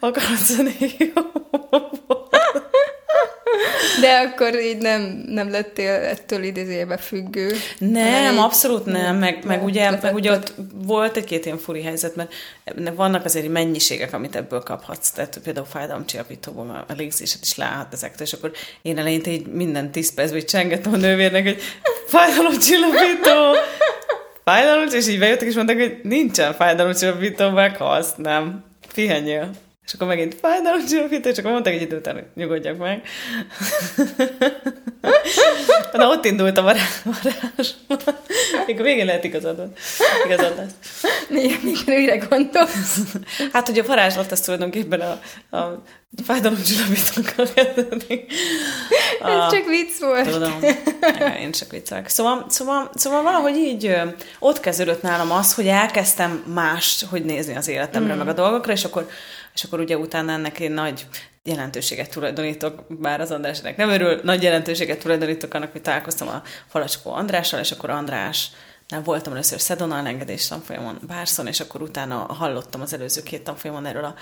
akarod 0.00 0.38
zenni, 0.38 0.96
de 4.00 4.16
akkor 4.16 4.60
így 4.60 4.78
nem, 4.78 5.24
nem 5.26 5.50
lettél 5.50 5.92
ettől 5.92 6.42
idézőjebe 6.42 6.96
függő. 6.96 7.52
Nem, 7.78 8.38
abszolút 8.38 8.84
nem, 8.84 9.16
meg, 9.16 9.44
meg, 9.44 9.64
ugye, 9.64 9.90
meg 10.02 10.14
ugye 10.14 10.32
ott 10.32 10.54
volt 10.74 11.16
egy-két 11.16 11.44
ilyen 11.44 11.58
furi 11.58 11.82
helyzet, 11.82 12.16
mert 12.16 12.32
vannak 12.94 13.24
azért 13.24 13.48
mennyiségek, 13.48 14.12
amit 14.12 14.36
ebből 14.36 14.60
kaphatsz, 14.60 15.10
tehát 15.10 15.40
például 15.44 15.66
fájdalomcsillapítóban 15.66 16.70
a 16.70 16.92
légzéset 16.96 17.42
is 17.42 17.56
láthat 17.56 17.92
ezektől, 17.92 18.26
és 18.26 18.32
akkor 18.32 18.52
én 18.82 18.98
eleinte 18.98 19.30
így 19.30 19.46
minden 19.46 19.90
tíz 19.90 20.14
percben 20.14 20.46
csengettem 20.46 20.92
a 20.92 20.96
nővérnek, 20.96 21.42
hogy 21.42 21.62
fájdalomcsillapító, 22.06 23.54
fájdalom, 24.44 24.86
és 24.90 25.08
így 25.08 25.18
bejöttek, 25.18 25.48
és 25.48 25.54
mondták, 25.54 25.78
hogy 25.78 26.00
nincsen 26.02 26.54
fájdalomcsillapító, 26.54 27.50
meghalsz, 27.50 28.14
nem, 28.16 28.64
pihenjél. 28.94 29.50
És 29.86 29.92
akkor 29.92 30.06
megint 30.06 30.34
fájdalomcsillapító, 30.34 31.28
és 31.28 31.38
akkor 31.38 31.50
mondták 31.50 31.74
egy 31.74 31.82
idő 31.82 31.96
után, 31.96 32.14
hogy 32.14 32.24
nyugodjak 32.34 32.78
meg. 32.78 33.02
Na 35.92 36.08
ott 36.08 36.24
indult 36.24 36.58
a 36.58 36.62
varázs. 36.62 37.70
Még 38.66 38.80
a 38.80 38.82
végén 38.82 39.06
lehet 39.06 39.24
igazad, 39.24 39.68
igazad 40.24 40.56
lesz. 40.56 41.02
Milyen 41.28 41.58
mire 41.86 42.16
gondolsz? 42.16 42.98
Hát, 43.52 43.66
hogy 43.66 43.78
a 43.78 43.84
varázslat 43.84 44.32
az 44.32 44.40
tulajdonképpen 44.40 45.00
a, 45.00 45.20
a 45.56 45.82
fájdalomcsillapítókkal 46.24 47.46
kezdődik. 47.54 48.32
Ez 49.20 49.52
csak 49.52 49.66
vicc 49.66 49.98
volt. 50.00 50.30
Tudom. 50.30 50.58
Én 51.40 51.52
csak 51.52 51.70
viccelek. 51.70 52.08
Szóval, 52.08 52.46
szóval, 52.48 52.90
szóval 52.94 53.22
valahogy 53.22 53.56
így 53.56 53.96
ott 54.38 54.60
kezdődött 54.60 55.02
nálam 55.02 55.32
az, 55.32 55.54
hogy 55.54 55.66
elkezdtem 55.66 56.44
más, 56.54 57.04
hogy 57.10 57.24
nézni 57.24 57.56
az 57.56 57.68
életemre, 57.68 58.14
mm. 58.14 58.18
meg 58.18 58.28
a 58.28 58.32
dolgokra, 58.32 58.72
és 58.72 58.84
akkor, 58.84 59.08
és 59.54 59.64
akkor 59.64 59.80
ugye 59.80 59.98
utána 59.98 60.32
ennek 60.32 60.60
én 60.60 60.72
nagy 60.72 61.06
jelentőséget 61.42 62.10
tulajdonítok, 62.10 62.84
bár 62.88 63.20
az 63.20 63.30
Andrásnak 63.30 63.76
nem 63.76 63.88
örül, 63.88 64.20
nagy 64.22 64.42
jelentőséget 64.42 64.98
tulajdonítok 64.98 65.54
annak, 65.54 65.72
hogy 65.72 65.82
találkoztam 65.82 66.28
a 66.28 66.42
Falacskó 66.68 67.12
Andrással, 67.12 67.60
és 67.60 67.70
akkor 67.70 67.90
András 67.90 68.50
nem 68.88 69.02
voltam 69.02 69.32
először 69.32 69.60
Szedonal 69.60 70.06
engedés 70.06 70.46
tanfolyamon 70.46 70.98
Bárszon, 71.06 71.46
és 71.46 71.60
akkor 71.60 71.82
utána 71.82 72.16
hallottam 72.16 72.80
az 72.80 72.92
előző 72.92 73.22
két 73.22 73.44
tanfolyamon 73.44 73.86
erről 73.86 74.04
a 74.04 74.14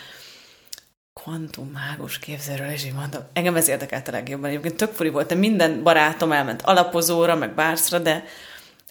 kvantummágus 1.13 2.19
képzőről, 2.19 2.69
és 2.69 2.85
így 2.85 2.93
mondtam, 2.93 3.23
engem 3.33 3.57
ez 3.57 3.69
érdekelt 3.69 4.09
a 4.09 4.11
legjobban. 4.11 4.51
Egyébként 4.51 4.77
tök 4.77 4.93
furi 4.93 5.09
volt, 5.09 5.29
de 5.29 5.35
minden 5.35 5.83
barátom 5.83 6.33
elment 6.33 6.63
alapozóra, 6.63 7.35
meg 7.35 7.55
bárszra, 7.55 7.99
de 7.99 8.25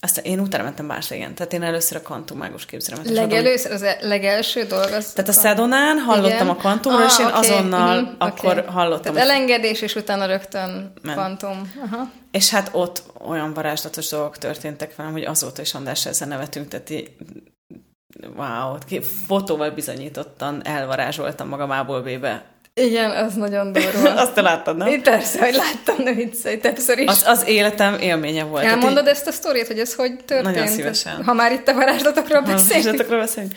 aztán 0.04 0.24
én 0.24 0.40
utána 0.40 0.64
mentem 0.64 0.88
Bárszra, 0.88 1.16
igen. 1.16 1.36
Tehát 1.36 1.54
én 1.54 1.64
először 1.64 1.98
a 1.98 2.02
kvantummágus 2.02 2.66
képzőre 2.66 2.96
mentem. 2.96 3.16
Legelőször, 3.16 3.72
az 3.72 3.82
e- 3.82 3.98
legelső 4.02 4.64
dolog 4.64 4.92
az... 4.92 5.14
Tehát 5.14 5.30
a 5.30 5.34
Szedonán 5.34 5.98
hallottam 5.98 6.32
igen. 6.32 6.50
a 6.50 6.56
kvantumról, 6.56 7.02
ah, 7.02 7.08
és 7.08 7.20
én 7.20 7.26
okay. 7.26 7.40
azonnal 7.40 8.02
mm, 8.02 8.06
akkor 8.18 8.58
okay. 8.58 8.72
hallottam. 8.74 9.14
Tehát 9.14 9.30
elengedés, 9.30 9.82
és 9.82 9.96
utána 9.96 10.26
rögtön 10.26 10.94
ment. 11.02 11.18
kvantum. 11.18 11.72
Aha. 11.86 12.12
És 12.32 12.50
hát 12.50 12.70
ott 12.72 13.04
olyan 13.28 13.54
varázslatos 13.54 14.10
dolgok 14.10 14.38
történtek 14.38 14.96
velem, 14.96 15.12
hogy 15.12 15.24
azóta 15.24 15.62
is 15.62 15.74
András 15.74 16.06
ezzel 16.06 16.28
nevetünk, 16.28 16.68
tehát 16.68 16.90
így, 16.90 17.12
wow, 18.36 18.78
fotóval 19.28 19.72
bizonyítottan 19.72 20.66
elvarázsoltam 20.66 21.48
magam 21.48 21.70
A-ból 21.72 22.02
B-be 22.02 22.46
igen, 22.74 23.12
az 23.12 23.34
nagyon 23.34 23.72
durva. 23.72 24.14
Azt 24.22 24.34
te 24.34 24.42
láttad, 24.42 24.78
nem? 24.78 24.88
Én 24.88 25.02
persze, 25.02 25.40
hogy 25.40 25.56
láttam, 25.56 26.04
de 26.04 26.14
viccelj, 26.14 26.58
többször 26.58 26.98
is. 26.98 27.08
Az, 27.08 27.24
az 27.26 27.48
életem 27.48 28.00
élménye 28.00 28.44
volt. 28.44 28.64
Elmondod 28.64 29.08
ezt 29.08 29.28
a 29.28 29.32
sztoriét, 29.32 29.68
hogy 29.68 29.80
ez 29.80 29.94
hogy 29.94 30.16
történt? 30.26 30.56
Nagyon 30.56 30.68
szívesen. 30.68 31.24
Ha 31.24 31.34
már 31.34 31.52
itt 31.52 31.68
a 31.68 31.74
varázslatokról 31.74 32.42
beszélünk. 32.42 32.68
varázslatokról 32.68 33.20
beszélünk. 33.20 33.52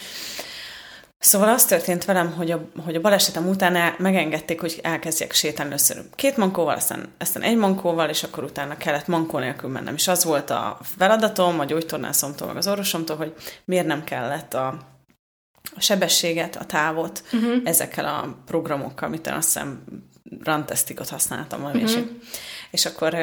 Szóval 1.18 1.48
az 1.48 1.64
történt 1.64 2.04
velem, 2.04 2.32
hogy 2.32 2.50
a, 2.50 2.68
hogy 2.84 2.94
a 2.94 3.00
balesetem 3.00 3.48
után 3.48 3.76
el, 3.76 3.94
megengedték, 3.98 4.60
hogy 4.60 4.80
elkezdjek 4.82 5.32
sétálni 5.32 5.70
először 5.70 6.02
két 6.14 6.36
mankóval, 6.36 6.74
aztán, 6.74 7.08
aztán 7.18 7.42
egy 7.42 7.56
mankóval, 7.56 8.08
és 8.08 8.22
akkor 8.22 8.44
utána 8.44 8.76
kellett 8.76 9.06
mankó 9.06 9.38
nélkül 9.38 9.70
mennem. 9.70 9.94
És 9.94 10.08
az 10.08 10.24
volt 10.24 10.50
a 10.50 10.78
feladatom, 10.98 11.60
a 11.60 11.64
gyógytornászomtól, 11.64 12.46
meg 12.46 12.56
az 12.56 12.68
orvosomtól, 12.68 13.16
hogy 13.16 13.34
miért 13.64 13.86
nem 13.86 14.04
kellett 14.04 14.54
a 14.54 14.78
a 15.76 15.80
sebességet, 15.80 16.56
a 16.56 16.64
távot 16.64 17.22
uh-huh. 17.32 17.56
ezekkel 17.64 18.04
a 18.04 18.36
programokkal, 18.46 19.08
amit 19.08 19.26
azt 19.26 19.46
hiszem 19.46 19.84
Rantestikot 20.44 21.08
használtam 21.08 21.60
valami 21.60 21.82
uh-huh. 21.82 21.98
és, 21.98 22.04
és 22.70 22.86
akkor 22.86 23.16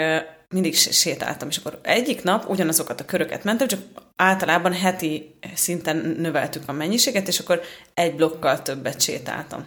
mindig 0.50 0.75
sétáltam, 0.75 1.48
és 1.48 1.58
akkor 1.58 1.79
egyik 1.84 2.24
nap 2.24 2.50
ugyanazokat 2.50 3.00
a 3.00 3.05
köröket 3.05 3.43
mentem, 3.43 3.67
csak 3.67 3.79
általában 4.15 4.74
heti 4.74 5.36
szinten 5.55 6.15
növeltük 6.17 6.63
a 6.65 6.72
mennyiséget, 6.72 7.27
és 7.27 7.39
akkor 7.39 7.62
egy 7.93 8.15
blokkal 8.15 8.62
többet 8.62 9.01
sétáltam. 9.01 9.65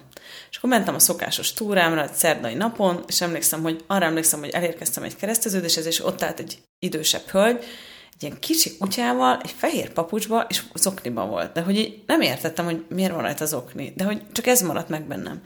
És 0.51 0.57
akkor 0.57 0.71
mentem 0.71 0.95
a 0.95 0.99
szokásos 0.99 1.53
túrámra, 1.53 2.03
egy 2.03 2.13
szerdai 2.13 2.55
napon, 2.55 3.05
és 3.07 3.21
emlékszem, 3.21 3.63
hogy 3.63 3.85
arra 3.87 4.05
emlékszem, 4.05 4.39
hogy 4.39 4.51
elérkeztem 4.51 5.03
egy 5.03 5.17
kereszteződéshez, 5.17 5.87
és 5.87 6.05
ott 6.05 6.23
állt 6.23 6.41
egy 6.41 6.59
idősebb 6.79 7.29
hölgy, 7.31 7.65
egy 8.15 8.23
ilyen 8.23 8.39
kicsi 8.39 8.77
kutyával, 8.77 9.41
egy 9.43 9.51
fehér 9.51 9.93
papucsba, 9.93 10.47
és 10.49 10.63
az 10.73 10.87
okniba 10.87 11.27
volt. 11.27 11.53
De 11.53 11.61
hogy 11.61 11.77
így 11.77 12.03
nem 12.07 12.21
értettem, 12.21 12.65
hogy 12.65 12.85
miért 12.89 13.13
van 13.13 13.23
rajta 13.23 13.45
az 13.45 13.55
okni. 13.55 13.93
De 13.97 14.05
hogy 14.05 14.23
csak 14.33 14.47
ez 14.47 14.63
maradt 14.63 14.89
meg 14.89 15.07
bennem. 15.07 15.43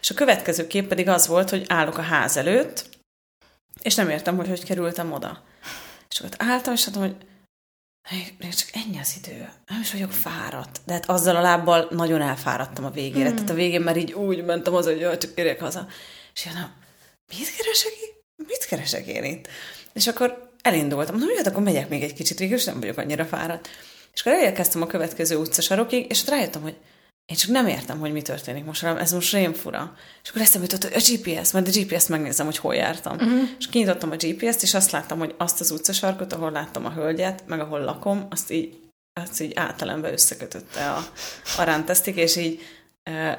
És 0.00 0.10
a 0.10 0.14
következő 0.14 0.66
kép 0.66 0.88
pedig 0.88 1.08
az 1.08 1.26
volt, 1.26 1.50
hogy 1.50 1.64
állok 1.68 1.98
a 1.98 2.02
ház 2.02 2.36
előtt, 2.36 2.88
és 3.82 3.94
nem 3.94 4.08
értem, 4.08 4.36
hogy 4.36 4.48
hogy 4.48 4.64
kerültem 4.64 5.12
oda. 5.12 5.42
És 6.10 6.18
akkor 6.18 6.30
álltam, 6.38 6.72
és 6.72 6.86
mondtam, 6.86 7.02
hogy 7.02 7.26
még 8.38 8.54
csak 8.54 8.68
ennyi 8.72 8.98
az 8.98 9.14
idő. 9.22 9.48
Nem 9.66 9.80
is 9.80 9.92
vagyok 9.92 10.12
fáradt. 10.12 10.80
De 10.84 10.92
hát 10.92 11.08
azzal 11.08 11.36
a 11.36 11.40
lábbal 11.40 11.88
nagyon 11.90 12.20
elfáradtam 12.20 12.84
a 12.84 12.90
végére. 12.90 13.26
Hmm. 13.26 13.34
Tehát 13.34 13.50
a 13.50 13.54
végén 13.54 13.80
már 13.80 13.96
így 13.96 14.12
úgy 14.12 14.44
mentem 14.44 14.72
haza, 14.72 14.90
hogy 14.90 15.00
jaj, 15.00 15.18
csak 15.18 15.30
érjek 15.34 15.60
haza. 15.60 15.86
És 16.34 16.44
mondom, 16.44 16.72
mit 17.28 17.56
keresek 17.56 17.92
én? 17.92 18.46
Mit 18.46 18.64
keresek 18.64 19.06
én 19.06 19.24
itt? 19.24 19.48
És 19.92 20.06
akkor 20.06 20.49
elindultam. 20.62 21.16
Mondom, 21.18 21.36
hát 21.36 21.46
akkor 21.46 21.62
megyek 21.62 21.88
még 21.88 22.02
egy 22.02 22.14
kicsit, 22.14 22.38
végül 22.38 22.58
nem 22.64 22.80
vagyok 22.80 22.98
annyira 22.98 23.24
fáradt. 23.24 23.68
És 24.12 24.20
akkor 24.20 24.32
elérkeztem 24.32 24.82
a 24.82 24.86
következő 24.86 25.36
utcasarokig, 25.36 26.06
és 26.08 26.20
ott 26.20 26.28
rájöttem, 26.28 26.62
hogy 26.62 26.76
én 27.26 27.36
csak 27.36 27.50
nem 27.50 27.66
értem, 27.66 27.98
hogy 27.98 28.12
mi 28.12 28.22
történik 28.22 28.64
most, 28.64 28.82
ez 28.82 29.12
most 29.12 29.32
rém 29.32 29.52
fura. 29.52 29.96
És 30.22 30.28
akkor 30.28 30.42
eszembe 30.42 30.66
jutott, 30.70 30.92
hogy 30.92 31.02
a 31.02 31.12
GPS, 31.12 31.52
majd 31.52 31.68
a 31.68 31.70
GPS 31.70 32.06
megnézem, 32.06 32.46
hogy 32.46 32.56
hol 32.56 32.74
jártam. 32.74 33.14
Uh-huh. 33.14 33.48
És 33.58 33.68
kinyitottam 33.68 34.10
a 34.10 34.16
GPS-t, 34.16 34.62
és 34.62 34.74
azt 34.74 34.90
láttam, 34.90 35.18
hogy 35.18 35.34
azt 35.38 35.60
az 35.60 35.70
utcasarkot, 35.70 36.32
ahol 36.32 36.50
láttam 36.50 36.84
a 36.84 36.92
hölgyet, 36.92 37.42
meg 37.46 37.60
ahol 37.60 37.80
lakom, 37.80 38.26
azt 38.30 38.50
így, 38.50 38.78
azt 39.20 39.40
így 39.40 39.52
általámba 39.54 40.12
összekötötte 40.12 40.90
a, 40.90 41.04
a 41.58 41.62
rántesztik, 41.62 42.16
és 42.16 42.36
így 42.36 42.60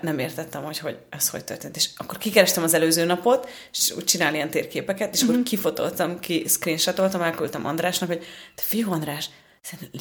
nem 0.02 0.20
értettem, 0.20 0.64
hogy, 0.64 0.80
hogy 0.80 0.98
ez 1.10 1.30
hogy 1.30 1.44
történt. 1.44 1.76
És 1.76 1.90
akkor 1.98 2.18
kikerestem 2.18 2.64
az 2.64 2.74
előző 2.74 3.06
napot, 3.06 3.50
és 3.72 3.92
úgy 3.96 4.04
csinálni 4.04 4.36
ilyen 4.36 4.50
térképeket, 4.50 5.14
és 5.14 5.22
uh-huh. 5.22 5.24
akkor 5.24 5.42
mhm. 5.42 5.50
kifotoltam, 5.50 6.20
ki 6.20 6.46
screenshotoltam, 6.48 7.22
elküldtem 7.22 7.66
Andrásnak, 7.66 8.10
hogy 8.10 8.26
te 8.56 8.62
fiú 8.66 8.92
András, 8.92 9.30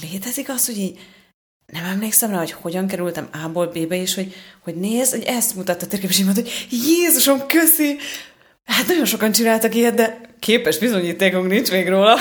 létezik 0.00 0.48
az, 0.48 0.66
hogy 0.66 0.78
így 0.78 0.98
nem 1.66 1.84
emlékszem 1.84 2.30
rá, 2.30 2.38
hogy 2.38 2.52
hogyan 2.52 2.86
kerültem 2.86 3.28
A-ból 3.44 3.66
B-be, 3.66 3.96
és 3.96 4.14
hogy, 4.14 4.34
hogy 4.60 4.74
nézd, 4.74 5.10
hogy 5.10 5.22
ezt 5.22 5.54
mutatta 5.54 5.84
a 5.84 5.88
térkép, 5.88 6.10
és 6.10 6.18
így 6.18 6.24
mondta, 6.24 6.42
hogy 6.42 6.66
Jézusom, 6.70 7.46
köszi! 7.46 7.96
Hát 8.64 8.86
nagyon 8.86 9.04
sokan 9.04 9.32
csináltak 9.32 9.74
ilyet, 9.74 9.94
de 9.94 10.20
képes 10.38 10.78
bizonyítékunk 10.78 11.46
nincs 11.46 11.70
még 11.70 11.88
róla. 11.88 12.18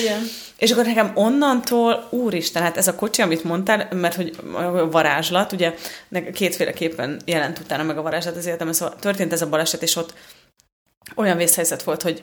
Igen. 0.00 0.22
És 0.56 0.70
akkor 0.70 0.84
nekem 0.84 1.10
onnantól, 1.14 2.08
úristen, 2.10 2.62
hát 2.62 2.76
ez 2.76 2.88
a 2.88 2.94
kocsi, 2.94 3.22
amit 3.22 3.44
mondtál, 3.44 3.88
mert 3.92 4.14
hogy 4.14 4.36
a 4.52 4.90
varázslat, 4.90 5.52
ugye 5.52 5.74
kétféleképpen 6.32 7.20
jelent 7.24 7.58
utána 7.58 7.82
meg 7.82 7.98
a 7.98 8.02
varázslat 8.02 8.36
az 8.36 8.46
életemben, 8.46 8.74
szóval 8.74 8.96
történt 9.00 9.32
ez 9.32 9.42
a 9.42 9.48
baleset, 9.48 9.82
és 9.82 9.96
ott 9.96 10.14
olyan 11.14 11.36
vészhelyzet 11.36 11.82
volt, 11.82 12.02
hogy 12.02 12.22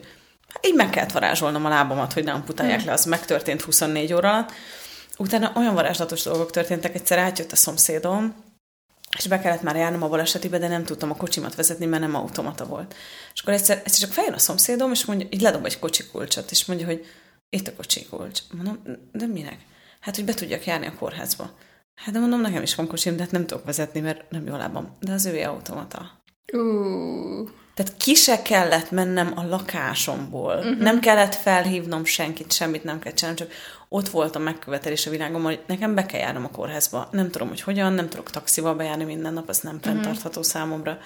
így 0.62 0.76
meg 0.76 0.90
kellett 0.90 1.12
varázsolnom 1.12 1.66
a 1.66 1.70
lábamat, 1.70 2.14
hogy 2.14 2.24
ne 2.24 2.32
amputálják 2.32 2.78
hmm. 2.78 2.88
le, 2.88 2.94
az 2.94 3.06
megtörtént 3.06 3.62
24 3.62 4.14
óra 4.14 4.30
alatt. 4.30 4.52
Utána 5.18 5.52
olyan 5.56 5.74
varázslatos 5.74 6.24
dolgok 6.24 6.52
történtek, 6.52 6.96
egyszer 6.96 7.18
átjött 7.18 7.52
a 7.52 7.56
szomszédom, 7.56 8.36
és 9.18 9.28
be 9.28 9.40
kellett 9.40 9.62
már 9.62 9.76
járnom 9.76 10.04
a 10.04 10.08
balesetibe, 10.08 10.58
de 10.58 10.68
nem 10.68 10.84
tudtam 10.84 11.12
a 11.12 11.16
kocsimat 11.16 11.56
vezetni, 11.56 11.86
mert 11.86 12.02
nem 12.02 12.16
automata 12.16 12.66
volt. 12.66 12.96
És 13.34 13.42
akkor 13.42 13.54
egyszer, 13.54 13.82
egyszer 13.86 14.00
csak 14.00 14.12
feljön 14.12 14.34
a 14.34 14.40
szomszédom, 14.40 14.92
és 14.92 15.06
mondja, 15.06 15.28
így 15.30 15.42
ledob 15.42 15.66
egy 15.66 15.80
kocsi 15.80 16.04
kulcsot, 16.12 16.52
és 16.52 16.66
mondja, 16.66 16.86
hogy 16.86 17.06
itt 17.56 17.68
a 17.68 17.76
kocsi 17.76 18.06
kulcs. 18.06 18.40
Mondom, 18.54 18.80
de 19.12 19.26
minek? 19.26 19.60
Hát, 20.00 20.16
hogy 20.16 20.26
be 20.26 20.34
tudjak 20.34 20.66
járni 20.66 20.86
a 20.86 20.96
kórházba. 21.00 21.58
Hát 21.96 22.14
de 22.14 22.20
mondom, 22.20 22.42
nekem 22.42 22.62
is 22.62 22.76
van 22.76 22.88
kocsim, 22.88 23.16
de 23.16 23.22
hát 23.22 23.32
nem 23.32 23.46
tudok 23.46 23.66
vezetni, 23.66 24.00
mert 24.00 24.32
nem 24.32 24.46
jó 24.46 24.56
lábam. 24.56 24.98
De 25.00 25.12
az 25.12 25.26
ő 25.26 25.44
automata. 25.44 26.24
Uh. 26.54 27.50
Tehát 27.74 27.98
ki 27.98 28.14
se 28.14 28.42
kellett 28.42 28.92
mennem 28.92 29.32
a 29.36 29.44
lakásomból. 29.44 30.56
Uh-huh. 30.56 30.78
Nem 30.78 31.00
kellett 31.00 31.36
felhívnom 31.36 32.06
senkit, 32.06 32.52
semmit 32.54 32.84
nem 32.84 33.00
kellett 33.00 33.18
csinálnom, 33.18 33.48
csak 33.48 33.58
ott 33.90 34.10
volt 34.10 34.36
a 34.36 34.40
megkövetelés 34.40 35.08
a 35.08 35.10
világom, 35.10 35.44
hogy 35.44 35.64
nekem 35.68 35.96
be 35.96 36.06
kell 36.06 36.20
járnom 36.20 36.46
a 36.46 36.52
kórházba. 36.52 37.10
Nem 37.12 37.32
tudom, 37.32 37.48
hogy 37.48 37.62
hogyan, 37.62 37.94
nem 37.94 38.10
tudok 38.10 38.30
taxival 38.30 38.76
bejárni 38.76 39.04
minden 39.04 39.34
nap, 39.34 39.50
az 39.50 39.60
nem 39.60 39.76
uh-huh. 39.76 39.94
fenntartható 39.94 40.42
számomra. 40.42 41.00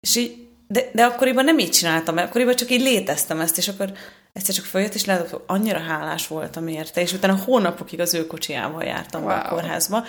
És 0.00 0.16
így, 0.16 0.48
de, 0.66 0.90
de 0.92 1.04
akkoriban 1.04 1.44
nem 1.44 1.58
így 1.58 1.70
csináltam, 1.70 2.14
mert 2.14 2.28
akkoriban 2.28 2.54
csak 2.54 2.70
így 2.70 2.80
léteztem 2.80 3.40
ezt, 3.40 3.58
és 3.58 3.68
akkor 3.68 3.92
egyszer 4.38 4.54
csak 4.54 4.64
följött, 4.64 4.94
és 4.94 5.04
lehet, 5.04 5.30
hogy 5.30 5.40
annyira 5.46 5.78
hálás 5.78 6.26
voltam 6.26 6.68
érte, 6.68 7.00
és 7.00 7.12
utána 7.12 7.36
hónapokig 7.36 8.00
az 8.00 8.14
ő 8.14 8.26
kocsijával 8.26 8.84
jártam 8.84 9.22
wow. 9.22 9.30
a 9.30 9.48
kórházba, 9.48 10.04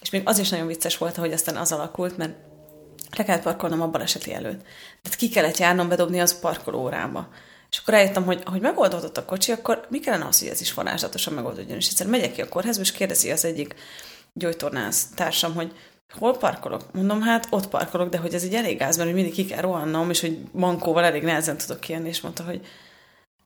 és 0.00 0.10
még 0.10 0.22
az 0.24 0.38
is 0.38 0.48
nagyon 0.48 0.66
vicces 0.66 0.98
volt, 0.98 1.16
hogy 1.16 1.32
aztán 1.32 1.56
az 1.56 1.72
alakult, 1.72 2.16
mert 2.16 2.34
le 3.16 3.24
kellett 3.24 3.42
parkolnom 3.42 3.82
a 3.82 3.88
baleseti 3.88 4.34
előtt. 4.34 4.62
Tehát 5.02 5.18
ki 5.18 5.28
kellett 5.28 5.56
járnom 5.56 5.88
bedobni 5.88 6.20
az 6.20 6.40
parkolórába. 6.40 7.28
És 7.70 7.78
akkor 7.78 7.94
rájöttem, 7.94 8.24
hogy 8.24 8.42
hogy 8.44 8.60
megoldódott 8.60 9.16
a 9.16 9.24
kocsi, 9.24 9.52
akkor 9.52 9.86
mi 9.90 10.00
kellene 10.00 10.26
az, 10.26 10.38
hogy 10.38 10.48
ez 10.48 10.60
is 10.60 10.74
varázslatosan 10.74 11.32
megoldódjon. 11.34 11.76
És 11.76 11.88
egyszer 11.88 12.06
megyek 12.06 12.32
ki 12.32 12.40
a 12.40 12.48
kórházba, 12.48 12.82
és 12.82 12.92
kérdezi 12.92 13.30
az 13.30 13.44
egyik 13.44 13.74
gyógytornász 14.32 15.06
társam, 15.14 15.54
hogy 15.54 15.72
hol 16.18 16.36
parkolok? 16.36 16.92
Mondom, 16.92 17.22
hát 17.22 17.46
ott 17.50 17.68
parkolok, 17.68 18.08
de 18.08 18.18
hogy 18.18 18.34
ez 18.34 18.42
egy 18.42 18.54
elég 18.54 18.78
gáz, 18.78 18.96
mert 18.96 19.08
hogy 19.08 19.18
mindig 19.18 19.34
ki 19.34 19.44
kell 19.44 19.60
rohannom, 19.60 20.10
és 20.10 20.20
hogy 20.20 20.38
mankóval 20.52 21.04
elég 21.04 21.22
nehezen 21.22 21.56
tudok 21.56 21.80
kijönni, 21.80 22.08
és 22.08 22.20
mondta, 22.20 22.42
hogy 22.42 22.66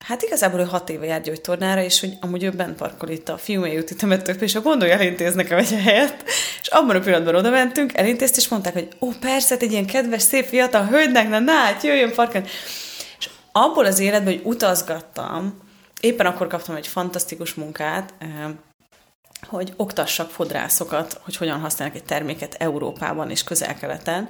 Hát 0.02 0.22
igazából 0.22 0.60
ő 0.60 0.64
hat 0.64 0.90
éve 0.90 1.06
jár 1.06 1.20
gyógytornára, 1.20 1.82
és 1.82 2.00
hogy 2.00 2.16
amúgy 2.20 2.42
ő 2.42 2.50
bent 2.50 2.76
parkol 2.76 3.08
itt 3.08 3.28
a 3.28 3.38
fiúmé 3.38 3.78
úti 3.78 3.94
temetőkbe, 3.94 4.44
és 4.44 4.54
a 4.54 4.60
gondolja, 4.60 4.94
elintéz 4.94 5.34
nekem 5.34 5.58
egy 5.58 5.72
helyet. 5.72 6.24
És 6.60 6.68
abban 6.68 6.96
a 6.96 7.00
pillanatban 7.00 7.34
oda 7.34 7.50
mentünk, 7.50 7.96
elintézt, 7.96 8.36
és 8.36 8.48
mondták, 8.48 8.72
hogy 8.72 8.88
ó, 9.00 9.10
persze, 9.20 9.56
egy 9.58 9.72
ilyen 9.72 9.86
kedves, 9.86 10.22
szép 10.22 10.44
fiatal 10.44 10.86
hölgynek, 10.86 11.28
na, 11.28 11.38
na, 11.38 11.52
hát 11.52 11.82
jöjjön 11.82 12.14
parkolni. 12.14 12.48
És 13.18 13.28
abból 13.52 13.84
az 13.84 13.98
életből, 13.98 14.32
hogy 14.32 14.42
utazgattam, 14.44 15.58
éppen 16.00 16.26
akkor 16.26 16.46
kaptam 16.46 16.76
egy 16.76 16.86
fantasztikus 16.86 17.54
munkát, 17.54 18.14
hogy 19.46 19.72
oktassak 19.76 20.30
fodrászokat, 20.30 21.20
hogy 21.24 21.36
hogyan 21.36 21.60
használnak 21.60 21.96
egy 21.96 22.04
terméket 22.04 22.54
Európában 22.54 23.30
és 23.30 23.44
közel-keleten. 23.44 24.28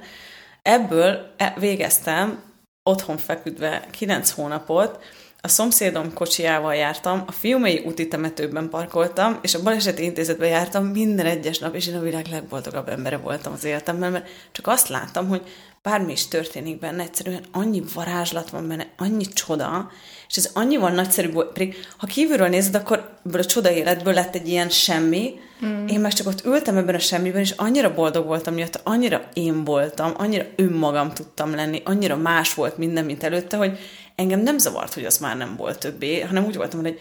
Ebből 0.61 1.33
e, 1.37 1.53
végeztem 1.59 2.43
otthon 2.83 3.17
feküdve 3.17 3.85
9 3.91 4.31
hónapot, 4.31 5.03
a 5.45 5.49
szomszédom 5.49 6.13
kocsiával 6.13 6.75
jártam, 6.75 7.23
a 7.25 7.31
fiumei 7.31 7.81
úti 7.85 8.07
temetőben 8.07 8.69
parkoltam, 8.69 9.39
és 9.41 9.53
a 9.53 9.61
baleseti 9.63 10.03
intézetben 10.03 10.49
jártam 10.49 10.85
minden 10.85 11.25
egyes 11.25 11.59
nap, 11.59 11.75
és 11.75 11.87
én 11.87 11.95
a 11.95 12.01
világ 12.01 12.27
legboldogabb 12.27 12.89
embere 12.89 13.17
voltam 13.17 13.53
az 13.53 13.63
életemben, 13.63 14.11
mert 14.11 14.27
csak 14.51 14.67
azt 14.67 14.87
láttam, 14.87 15.27
hogy 15.27 15.41
bármi 15.81 16.11
is 16.11 16.27
történik 16.27 16.79
benne, 16.79 17.03
egyszerűen 17.03 17.43
annyi 17.51 17.83
varázslat 17.93 18.49
van 18.49 18.67
benne, 18.67 18.87
annyi 18.97 19.25
csoda, 19.25 19.91
és 20.27 20.35
ez 20.35 20.49
annyival 20.53 20.91
nagyszerű 20.91 21.31
volt, 21.31 21.53
pedig 21.53 21.75
ha 21.97 22.07
kívülről 22.07 22.47
nézed, 22.47 22.75
akkor 22.75 23.17
ebből 23.25 23.41
a 23.41 23.45
csoda 23.45 23.71
életből 23.71 24.13
lett 24.13 24.35
egy 24.35 24.47
ilyen 24.47 24.69
semmi, 24.69 25.39
mm. 25.65 25.87
én 25.87 25.99
meg 25.99 26.13
csak 26.13 26.27
ott 26.27 26.45
ültem 26.45 26.77
ebben 26.77 26.95
a 26.95 26.99
semmiben, 26.99 27.41
és 27.41 27.51
annyira 27.51 27.93
boldog 27.93 28.25
voltam 28.25 28.53
miatt, 28.53 28.81
annyira 28.83 29.29
én 29.33 29.63
voltam, 29.63 30.13
annyira 30.17 30.45
önmagam 30.55 31.13
tudtam 31.13 31.55
lenni, 31.55 31.81
annyira 31.85 32.15
más 32.15 32.53
volt 32.53 32.77
minden, 32.77 33.05
mint 33.05 33.23
előtte, 33.23 33.57
hogy 33.57 33.77
engem 34.15 34.39
nem 34.39 34.57
zavart, 34.57 34.93
hogy 34.93 35.05
az 35.05 35.17
már 35.17 35.37
nem 35.37 35.55
volt 35.55 35.79
többé, 35.79 36.21
hanem 36.21 36.45
úgy 36.45 36.55
voltam, 36.55 36.81
hogy 36.81 36.99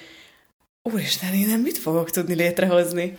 úristen, 0.83 1.35
én 1.35 1.49
nem 1.49 1.61
mit 1.61 1.79
fogok 1.79 2.11
tudni 2.11 2.35
létrehozni. 2.35 3.17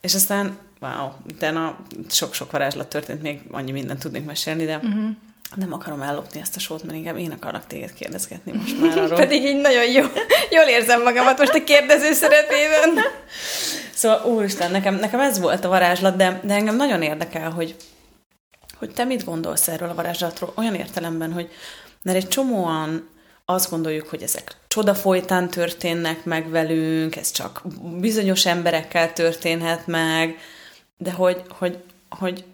És 0.00 0.14
aztán, 0.14 0.58
wow, 0.80 1.08
utána 1.32 1.78
sok-sok 2.10 2.50
varázslat 2.50 2.88
történt, 2.88 3.22
még 3.22 3.40
annyi 3.50 3.72
mindent 3.72 4.00
tudnék 4.00 4.24
mesélni, 4.24 4.64
de 4.64 4.76
uh-huh. 4.76 5.10
nem 5.54 5.72
akarom 5.72 6.02
ellopni 6.02 6.40
ezt 6.40 6.56
a 6.56 6.60
sót, 6.60 6.82
mert 6.82 6.96
inkább 6.96 7.18
én 7.18 7.30
akarok 7.30 7.66
téged 7.66 7.92
kérdezgetni 7.94 8.52
most 8.52 8.80
már 8.80 8.98
arról. 8.98 9.18
Pedig 9.18 9.44
így 9.44 9.60
nagyon 9.60 9.90
jó, 9.90 10.02
jól 10.50 10.64
érzem 10.68 11.02
magamat 11.02 11.38
most 11.38 11.54
a 11.54 11.64
kérdező 11.64 12.12
szerepében. 12.12 13.04
Szóval, 13.94 14.24
úristen, 14.24 14.70
nekem, 14.70 14.94
nekem 14.94 15.20
ez 15.20 15.38
volt 15.38 15.64
a 15.64 15.68
varázslat, 15.68 16.16
de, 16.16 16.40
de 16.44 16.54
engem 16.54 16.76
nagyon 16.76 17.02
érdekel, 17.02 17.50
hogy, 17.50 17.76
hogy 18.78 18.90
te 18.90 19.04
mit 19.04 19.24
gondolsz 19.24 19.68
erről 19.68 19.88
a 19.88 19.94
varázslatról, 19.94 20.52
olyan 20.56 20.74
értelemben, 20.74 21.32
hogy 21.32 21.50
mert 22.02 22.16
egy 22.16 22.28
csomóan 22.28 23.08
azt 23.52 23.70
gondoljuk, 23.70 24.08
hogy 24.08 24.22
ezek 24.22 24.56
csoda 24.68 24.94
folytán 24.94 25.48
történnek 25.48 26.24
meg 26.24 26.50
velünk, 26.50 27.16
ez 27.16 27.30
csak 27.30 27.62
bizonyos 28.00 28.46
emberekkel 28.46 29.12
történhet 29.12 29.86
meg, 29.86 30.36
de 30.96 31.12
hogy, 31.12 31.42
hogy, 31.48 31.78
hogy, 32.08 32.44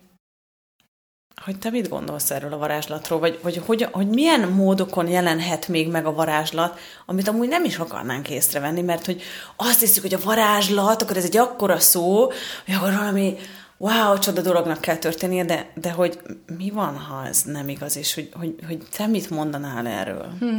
hogy 1.45 1.59
te 1.59 1.71
mit 1.71 1.89
gondolsz 1.89 2.31
erről 2.31 2.53
a 2.53 2.59
varázslatról, 2.59 3.19
vagy, 3.19 3.39
vagy 3.43 3.63
hogy, 3.67 3.89
hogy 3.93 4.09
milyen 4.09 4.49
módokon 4.49 5.09
jelenhet 5.09 5.69
még 5.69 5.89
meg 5.89 6.07
a 6.07 6.13
varázslat, 6.13 6.79
amit 7.07 7.29
amúgy 7.29 7.49
nem 7.49 7.65
is 7.65 7.77
akarnánk 7.77 8.31
észrevenni, 8.31 8.83
mert 8.83 9.07
hogy 9.07 9.23
azt 9.57 9.81
hiszük, 9.81 10.03
hogy 10.03 10.15
a 10.15 10.25
varázslat, 10.25 11.03
akkor 11.03 11.17
ez 11.17 11.25
egy 11.25 11.37
akkora 11.37 11.79
szó, 11.79 12.27
hogy 12.65 12.75
akkor 12.75 12.93
valami 12.93 13.37
wow, 13.79 14.19
csoda 14.19 14.41
dolognak 14.41 14.81
kell 14.81 14.97
történnie, 14.97 15.45
de, 15.45 15.71
de 15.75 15.91
hogy 15.91 16.19
mi 16.57 16.71
van, 16.71 16.97
ha 16.97 17.27
ez 17.27 17.43
nem 17.43 17.69
igaz, 17.69 17.97
és 17.97 18.15
hogy, 18.15 18.31
hogy, 18.33 18.55
hogy 18.67 18.79
te 18.97 19.07
mit 19.07 19.31
mondanál 19.31 19.87
erről? 19.87 20.33
Hm. 20.41 20.59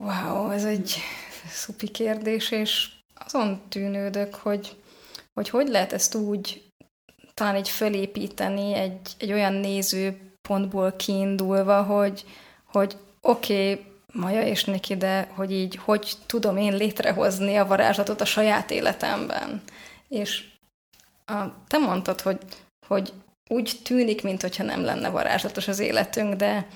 Wow, 0.00 0.50
ez 0.50 0.64
egy 0.64 0.94
szupi 1.48 1.88
kérdés, 1.88 2.50
és 2.50 2.88
azon 3.14 3.62
tűnődök, 3.68 4.34
hogy 4.34 4.76
hogy, 5.34 5.48
hogy 5.48 5.68
lehet 5.68 5.92
ezt 5.92 6.14
úgy 6.14 6.70
talán 7.34 7.54
egy 7.54 7.68
felépíteni 7.68 8.74
egy, 8.74 9.14
egy 9.18 9.32
olyan 9.32 9.52
nézőpontból 9.52 10.92
kiindulva, 10.92 11.82
hogy, 11.82 12.24
hogy 12.64 12.96
oké, 13.20 13.72
okay, 13.72 13.88
Maja 14.12 14.42
és 14.42 14.64
neki, 14.64 14.96
de 14.96 15.30
hogy 15.34 15.52
így, 15.52 15.76
hogy 15.76 16.12
tudom 16.26 16.56
én 16.56 16.76
létrehozni 16.76 17.56
a 17.56 17.66
varázslatot 17.66 18.20
a 18.20 18.24
saját 18.24 18.70
életemben. 18.70 19.62
És 20.08 20.44
a, 21.24 21.64
te 21.66 21.78
mondtad, 21.78 22.20
hogy, 22.20 22.38
hogy 22.86 23.12
úgy 23.48 23.72
tűnik, 23.84 24.22
mintha 24.22 24.62
nem 24.62 24.84
lenne 24.84 25.08
varázslatos 25.08 25.68
az 25.68 25.78
életünk, 25.78 26.34
de 26.34 26.66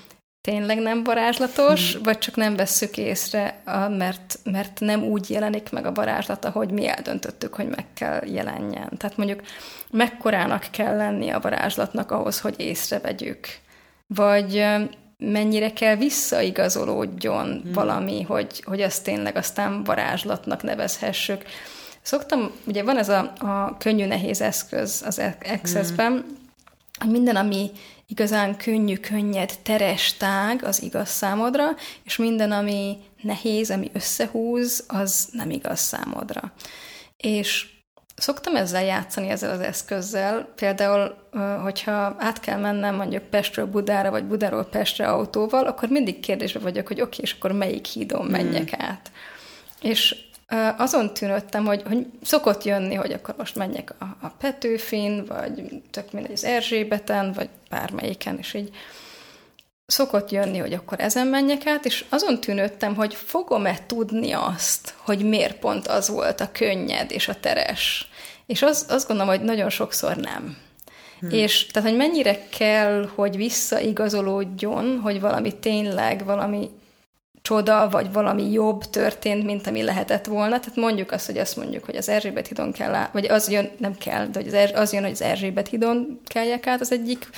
tényleg 0.45 0.79
nem 0.79 1.03
varázslatos, 1.03 1.93
hmm. 1.93 2.03
vagy 2.03 2.17
csak 2.17 2.35
nem 2.35 2.55
vesszük 2.55 2.97
észre, 2.97 3.61
mert, 3.89 4.39
mert 4.43 4.79
nem 4.79 5.03
úgy 5.03 5.29
jelenik 5.29 5.71
meg 5.71 5.85
a 5.85 5.91
varázslat, 5.91 6.45
ahogy 6.45 6.71
mi 6.71 6.87
eldöntöttük, 6.87 7.53
hogy 7.53 7.67
meg 7.67 7.85
kell 7.93 8.21
jelenjen. 8.25 8.89
Tehát 8.97 9.17
mondjuk 9.17 9.41
mekkorának 9.89 10.65
kell 10.71 10.95
lenni 10.95 11.29
a 11.29 11.39
varázslatnak 11.39 12.11
ahhoz, 12.11 12.39
hogy 12.39 12.53
észrevegyük. 12.57 13.47
Vagy 14.07 14.65
mennyire 15.17 15.73
kell 15.73 15.95
visszaigazolódjon 15.95 17.61
hmm. 17.63 17.73
valami, 17.73 18.21
hogy, 18.21 18.63
hogy 18.65 18.81
azt 18.81 19.03
tényleg 19.03 19.35
aztán 19.35 19.83
varázslatnak 19.83 20.63
nevezhessük. 20.63 21.43
Szoktam, 22.01 22.51
ugye 22.65 22.83
van 22.83 22.97
ez 22.97 23.09
a, 23.09 23.33
a 23.37 23.75
könnyű-nehéz 23.79 24.41
eszköz 24.41 25.03
az 25.05 25.21
Access-ben, 25.53 26.11
hmm. 26.11 26.37
hogy 26.99 27.09
minden, 27.09 27.35
ami 27.35 27.71
igazán 28.07 28.57
könnyű, 28.57 28.97
könnyed, 28.97 29.59
teres 29.63 30.13
tág, 30.13 30.63
az 30.63 30.81
igaz 30.81 31.09
számodra, 31.09 31.65
és 32.03 32.17
minden, 32.17 32.51
ami 32.51 32.97
nehéz, 33.21 33.71
ami 33.71 33.89
összehúz, 33.93 34.83
az 34.87 35.29
nem 35.31 35.49
igaz 35.49 35.79
számodra. 35.79 36.53
És 37.17 37.67
szoktam 38.15 38.55
ezzel 38.55 38.83
játszani, 38.83 39.29
ezzel 39.29 39.51
az 39.51 39.59
eszközzel. 39.59 40.53
Például, 40.55 41.15
hogyha 41.63 42.15
át 42.19 42.39
kell 42.39 42.59
mennem 42.59 42.95
mondjuk 42.95 43.23
Pestről 43.23 43.65
Budára, 43.65 44.11
vagy 44.11 44.23
Budáról 44.23 44.63
Pestre 44.63 45.07
autóval, 45.07 45.65
akkor 45.65 45.89
mindig 45.89 46.19
kérdésbe 46.19 46.59
vagyok, 46.59 46.87
hogy 46.87 47.01
oké, 47.01 47.11
okay, 47.11 47.19
és 47.21 47.33
akkor 47.33 47.51
melyik 47.51 47.85
hídon 47.85 48.25
menjek 48.25 48.75
mm. 48.75 48.85
át. 48.85 49.11
És 49.81 50.15
azon 50.77 51.13
tűnöttem, 51.13 51.65
hogy, 51.65 51.83
hogy 51.87 52.05
szokott 52.21 52.63
jönni, 52.63 52.93
hogy 52.93 53.11
akkor 53.11 53.35
most 53.37 53.55
menjek 53.55 53.93
a, 53.99 54.03
a 54.21 54.27
Petőfin, 54.27 55.25
vagy 55.25 55.81
tök 55.91 56.11
mindegy 56.11 56.31
az 56.31 56.43
Erzsébeten, 56.43 57.33
vagy 57.33 57.49
bármelyiken, 57.69 58.37
és 58.37 58.53
így 58.53 58.69
szokott 59.85 60.31
jönni, 60.31 60.57
hogy 60.57 60.73
akkor 60.73 60.99
ezen 60.99 61.27
menjek 61.27 61.67
át, 61.67 61.85
és 61.85 62.05
azon 62.09 62.39
tűnöttem, 62.39 62.95
hogy 62.95 63.15
fogom-e 63.15 63.79
tudni 63.85 64.31
azt, 64.31 64.93
hogy 64.97 65.23
miért 65.23 65.59
pont 65.59 65.87
az 65.87 66.09
volt 66.09 66.41
a 66.41 66.51
könnyed 66.51 67.11
és 67.11 67.27
a 67.27 67.39
teres. 67.39 68.09
És 68.45 68.61
az, 68.61 68.85
azt 68.89 69.07
gondolom, 69.07 69.35
hogy 69.35 69.43
nagyon 69.43 69.69
sokszor 69.69 70.15
nem. 70.15 70.57
Hmm. 71.19 71.29
És 71.29 71.65
tehát, 71.65 71.89
hogy 71.89 71.97
mennyire 71.97 72.47
kell, 72.49 73.09
hogy 73.15 73.35
visszaigazolódjon, 73.35 74.99
hogy 74.99 75.21
valami 75.21 75.59
tényleg, 75.59 76.25
valami 76.25 76.69
csoda, 77.45 77.89
vagy 77.89 78.11
valami 78.11 78.51
jobb 78.51 78.83
történt, 78.83 79.43
mint 79.43 79.67
ami 79.67 79.83
lehetett 79.83 80.25
volna. 80.25 80.59
Tehát 80.59 80.75
mondjuk 80.75 81.11
azt, 81.11 81.25
hogy 81.25 81.37
azt 81.37 81.55
mondjuk, 81.55 81.85
hogy 81.85 81.95
az 81.95 82.09
Erzsébet 82.09 82.47
hidon 82.47 82.71
kell 82.71 82.93
át, 82.93 83.11
vagy 83.11 83.25
az 83.25 83.49
jön, 83.49 83.71
nem 83.77 83.97
kell, 83.97 84.25
de 84.25 84.39
hogy 84.39 84.47
az, 84.47 84.53
er, 84.53 84.75
az 84.75 84.93
jön, 84.93 85.01
hogy 85.01 85.11
az 85.11 85.21
Erzsébet 85.21 85.67
hidon 85.67 86.21
kelljek 86.25 86.67
át 86.67 86.81
az 86.81 86.91
egyik 86.91 87.29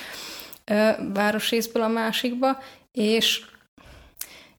ö, 0.66 0.92
városrészből 1.14 1.84
a 1.84 1.88
másikba, 1.88 2.60
és, 2.92 3.46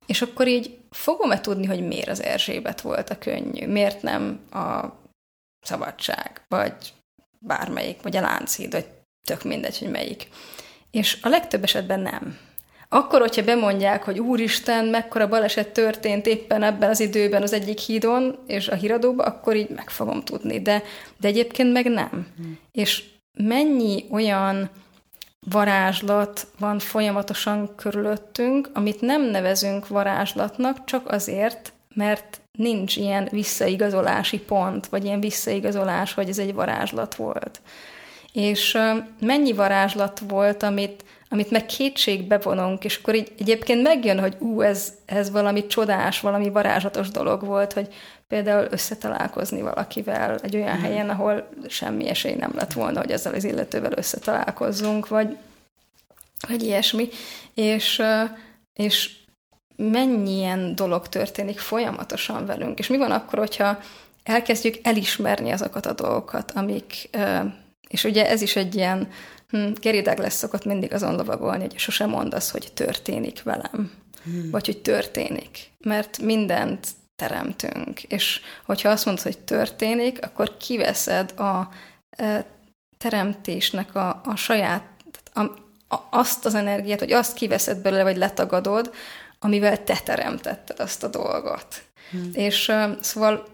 és 0.07 0.23
akkor 0.23 0.49
így 0.49 0.79
fogom-e 0.91 1.41
tudni, 1.41 1.67
hogy 1.67 1.87
miért 1.87 2.09
az 2.09 2.23
Erzsébet 2.23 2.81
volt 2.81 3.11
a 3.11 3.19
könnyű, 3.19 3.67
miért 3.67 4.03
nem 4.03 4.41
a 4.51 4.85
szabadság, 5.61 6.45
vagy 6.49 6.93
bármelyik, 7.39 8.03
vagy 8.03 8.17
a 8.17 8.21
Lánchíd, 8.21 8.73
vagy 8.73 8.87
tök 9.27 9.43
mindegy, 9.43 9.79
hogy 9.79 9.91
melyik. 9.91 10.29
És 10.91 11.19
a 11.23 11.29
legtöbb 11.29 11.63
esetben 11.63 12.01
nem. 12.01 12.48
Akkor, 12.89 13.21
hogyha 13.21 13.45
bemondják, 13.45 14.03
hogy 14.03 14.19
úristen, 14.19 14.85
mekkora 14.85 15.29
baleset 15.29 15.69
történt 15.69 16.27
éppen 16.27 16.63
ebben 16.63 16.91
az 16.91 17.01
időben 17.01 17.43
az 17.43 17.53
egyik 17.53 17.79
hídon 17.79 18.39
és 18.47 18.69
a 18.69 18.75
híradóban, 18.75 19.27
akkor 19.27 19.57
így 19.57 19.69
meg 19.69 19.91
fogom 19.91 20.23
tudni. 20.23 20.61
De, 20.61 20.83
de 21.21 21.29
egyébként 21.29 21.73
meg 21.73 21.87
nem. 21.87 22.27
Hmm. 22.37 22.59
És 22.73 23.05
mennyi 23.33 24.05
olyan 24.11 24.71
varázslat 25.51 26.47
van 26.59 26.79
folyamatosan 26.79 27.75
körülöttünk, 27.75 28.71
amit 28.73 29.01
nem 29.01 29.23
nevezünk 29.23 29.89
varázslatnak, 29.89 30.85
csak 30.85 31.11
azért, 31.11 31.73
mert 31.95 32.41
nincs 32.59 32.97
ilyen 32.97 33.29
visszaigazolási 33.31 34.39
pont, 34.39 34.87
vagy 34.87 35.05
ilyen 35.05 35.21
visszaigazolás, 35.21 36.15
hogy 36.15 36.29
ez 36.29 36.39
egy 36.39 36.55
varázslat 36.55 37.15
volt. 37.15 37.61
És 38.33 38.79
mennyi 39.21 39.53
varázslat 39.53 40.19
volt, 40.29 40.63
amit 40.63 41.05
amit 41.29 41.51
meg 41.51 41.67
kétségbe 41.67 42.39
vonunk, 42.39 42.85
és 42.85 42.97
akkor 42.97 43.15
így 43.15 43.33
egyébként 43.39 43.83
megjön, 43.83 44.21
hogy 44.21 44.37
ú, 44.39 44.61
ez, 44.61 44.93
ez 45.07 45.31
valami 45.31 45.67
csodás, 45.67 46.21
valami 46.21 46.51
varázslatos 46.51 47.11
dolog 47.11 47.45
volt, 47.45 47.73
hogy 47.73 47.95
például 48.29 48.67
összetalálkozni 48.71 49.63
valakivel 49.63 50.39
egy 50.43 50.57
olyan 50.57 50.77
mm. 50.77 50.81
helyen, 50.81 51.11
ahol 51.11 51.49
semmi 51.69 52.09
esély 52.09 52.35
nem 52.35 52.53
lett 52.55 52.73
volna, 52.73 53.01
hogy 53.01 53.11
ezzel 53.11 53.35
az 53.35 53.45
illetővel 53.45 53.93
összetalálkozzunk, 53.97 55.09
vagy, 55.09 55.37
vagy 56.49 56.63
ilyesmi. 56.63 57.09
És, 57.55 58.03
és 58.73 59.17
mennyien 59.77 60.75
dolog 60.75 61.09
történik 61.09 61.59
folyamatosan 61.59 62.47
velünk. 62.47 62.79
És 62.79 62.87
mi 62.87 62.97
van 62.97 63.11
akkor, 63.11 63.39
hogyha 63.39 63.79
elkezdjük 64.23 64.77
elismerni 64.83 65.51
azokat 65.51 65.87
a 65.87 65.93
dolgokat, 65.93 66.51
amik, 66.51 67.11
és 67.89 68.05
ugye 68.05 68.29
ez 68.29 68.43
is 68.43 68.57
egy 68.57 68.75
ilyen 68.75 69.09
Hm, 69.49 69.73
Gary 69.81 70.01
Douglas 70.01 70.33
szokott 70.33 70.65
mindig 70.65 70.93
azon 70.93 71.15
lovagolni, 71.15 71.61
hogy 71.61 71.79
sosem 71.79 72.11
mondd 72.11 72.35
azt, 72.35 72.51
hogy 72.51 72.73
történik 72.75 73.43
velem. 73.43 73.93
Hmm. 74.25 74.51
Vagy 74.51 74.67
hogy 74.67 74.83
történik. 74.83 75.71
Mert 75.79 76.19
mindent 76.19 76.87
teremtünk. 77.17 78.03
És 78.03 78.41
hogyha 78.65 78.89
azt 78.89 79.05
mondod, 79.05 79.25
hogy 79.25 79.39
történik, 79.39 80.25
akkor 80.25 80.57
kiveszed 80.57 81.41
a 81.41 81.69
teremtésnek 82.99 83.95
a, 83.95 84.21
a 84.25 84.37
saját, 84.37 84.85
a, 85.33 85.41
a, 85.89 86.07
azt 86.11 86.45
az 86.45 86.55
energiát, 86.55 86.99
vagy 86.99 87.13
azt 87.13 87.35
kiveszed 87.35 87.79
belőle, 87.79 88.03
vagy 88.03 88.17
letagadod, 88.17 88.95
amivel 89.39 89.85
te 89.85 89.99
teremtetted 90.05 90.81
azt 90.81 91.03
a 91.03 91.09
dolgot. 91.09 91.83
Hmm. 92.11 92.31
És 92.33 92.69
uh, 92.69 93.01
szóval 93.01 93.47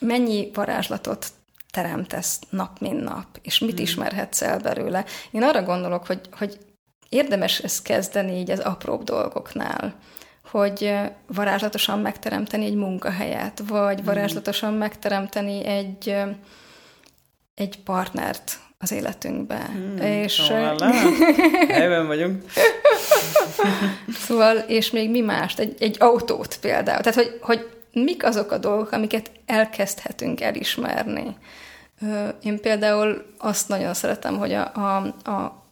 mennyi 0.00 0.50
varázslatot 0.54 1.26
teremtesz 1.74 2.38
nap, 2.50 2.78
mint 2.78 3.02
nap, 3.02 3.26
és 3.42 3.58
mit 3.58 3.70
hmm. 3.70 3.82
ismerhetsz 3.82 4.42
el 4.42 4.58
belőle. 4.58 5.04
Én 5.30 5.42
arra 5.42 5.62
gondolok, 5.62 6.06
hogy, 6.06 6.20
hogy 6.38 6.58
érdemes 7.08 7.58
ezt 7.58 7.82
kezdeni 7.82 8.38
így 8.38 8.50
az 8.50 8.58
apróbb 8.58 9.02
dolgoknál, 9.02 9.94
hogy 10.50 10.94
varázslatosan 11.26 11.98
megteremteni 11.98 12.64
egy 12.64 12.74
munkahelyet, 12.74 13.62
vagy 13.68 13.96
hmm. 13.96 14.04
varázslatosan 14.04 14.74
megteremteni 14.74 15.64
egy, 15.64 16.16
egy 17.54 17.78
partnert 17.82 18.58
az 18.78 18.92
életünkbe. 18.92 19.70
Hmm, 19.72 19.96
és 19.96 20.48
Helyben 21.68 22.06
vagyunk. 22.06 22.44
szóval, 24.26 24.56
és 24.56 24.90
még 24.90 25.10
mi 25.10 25.20
mást? 25.20 25.58
Egy, 25.58 25.74
egy 25.78 25.96
autót 25.98 26.58
például. 26.60 27.02
Tehát, 27.02 27.14
hogy, 27.14 27.38
hogy 27.40 27.68
mik 27.92 28.24
azok 28.24 28.52
a 28.52 28.58
dolgok, 28.58 28.92
amiket 28.92 29.30
elkezdhetünk 29.46 30.40
elismerni. 30.40 31.36
Én 32.42 32.60
például 32.60 33.34
azt 33.38 33.68
nagyon 33.68 33.94
szeretem, 33.94 34.38
hogy 34.38 34.52
a, 34.52 34.72
a, 34.74 34.96
a 35.30 35.62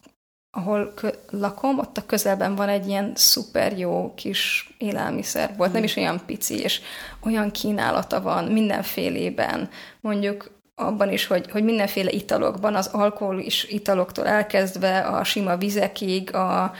ahol 0.54 0.92
kö- 0.94 1.18
lakom, 1.30 1.78
ott 1.78 1.96
a 1.96 2.06
közelben 2.06 2.54
van 2.54 2.68
egy 2.68 2.88
ilyen 2.88 3.12
szuper 3.14 3.78
jó 3.78 4.12
kis 4.14 4.70
élelmiszer 4.78 5.54
volt, 5.56 5.72
nem 5.72 5.82
is 5.82 5.96
olyan 5.96 6.20
pici, 6.26 6.58
és 6.58 6.80
olyan 7.24 7.50
kínálata 7.50 8.22
van 8.22 8.44
mindenfélében. 8.44 9.68
Mondjuk 10.00 10.50
abban 10.74 11.12
is, 11.12 11.26
hogy, 11.26 11.50
hogy 11.50 11.64
mindenféle 11.64 12.10
italokban, 12.10 12.74
az 12.74 12.90
is 13.38 13.64
italoktól 13.64 14.26
elkezdve 14.26 14.98
a 14.98 15.24
sima 15.24 15.56
vizekig, 15.56 16.34
a, 16.34 16.72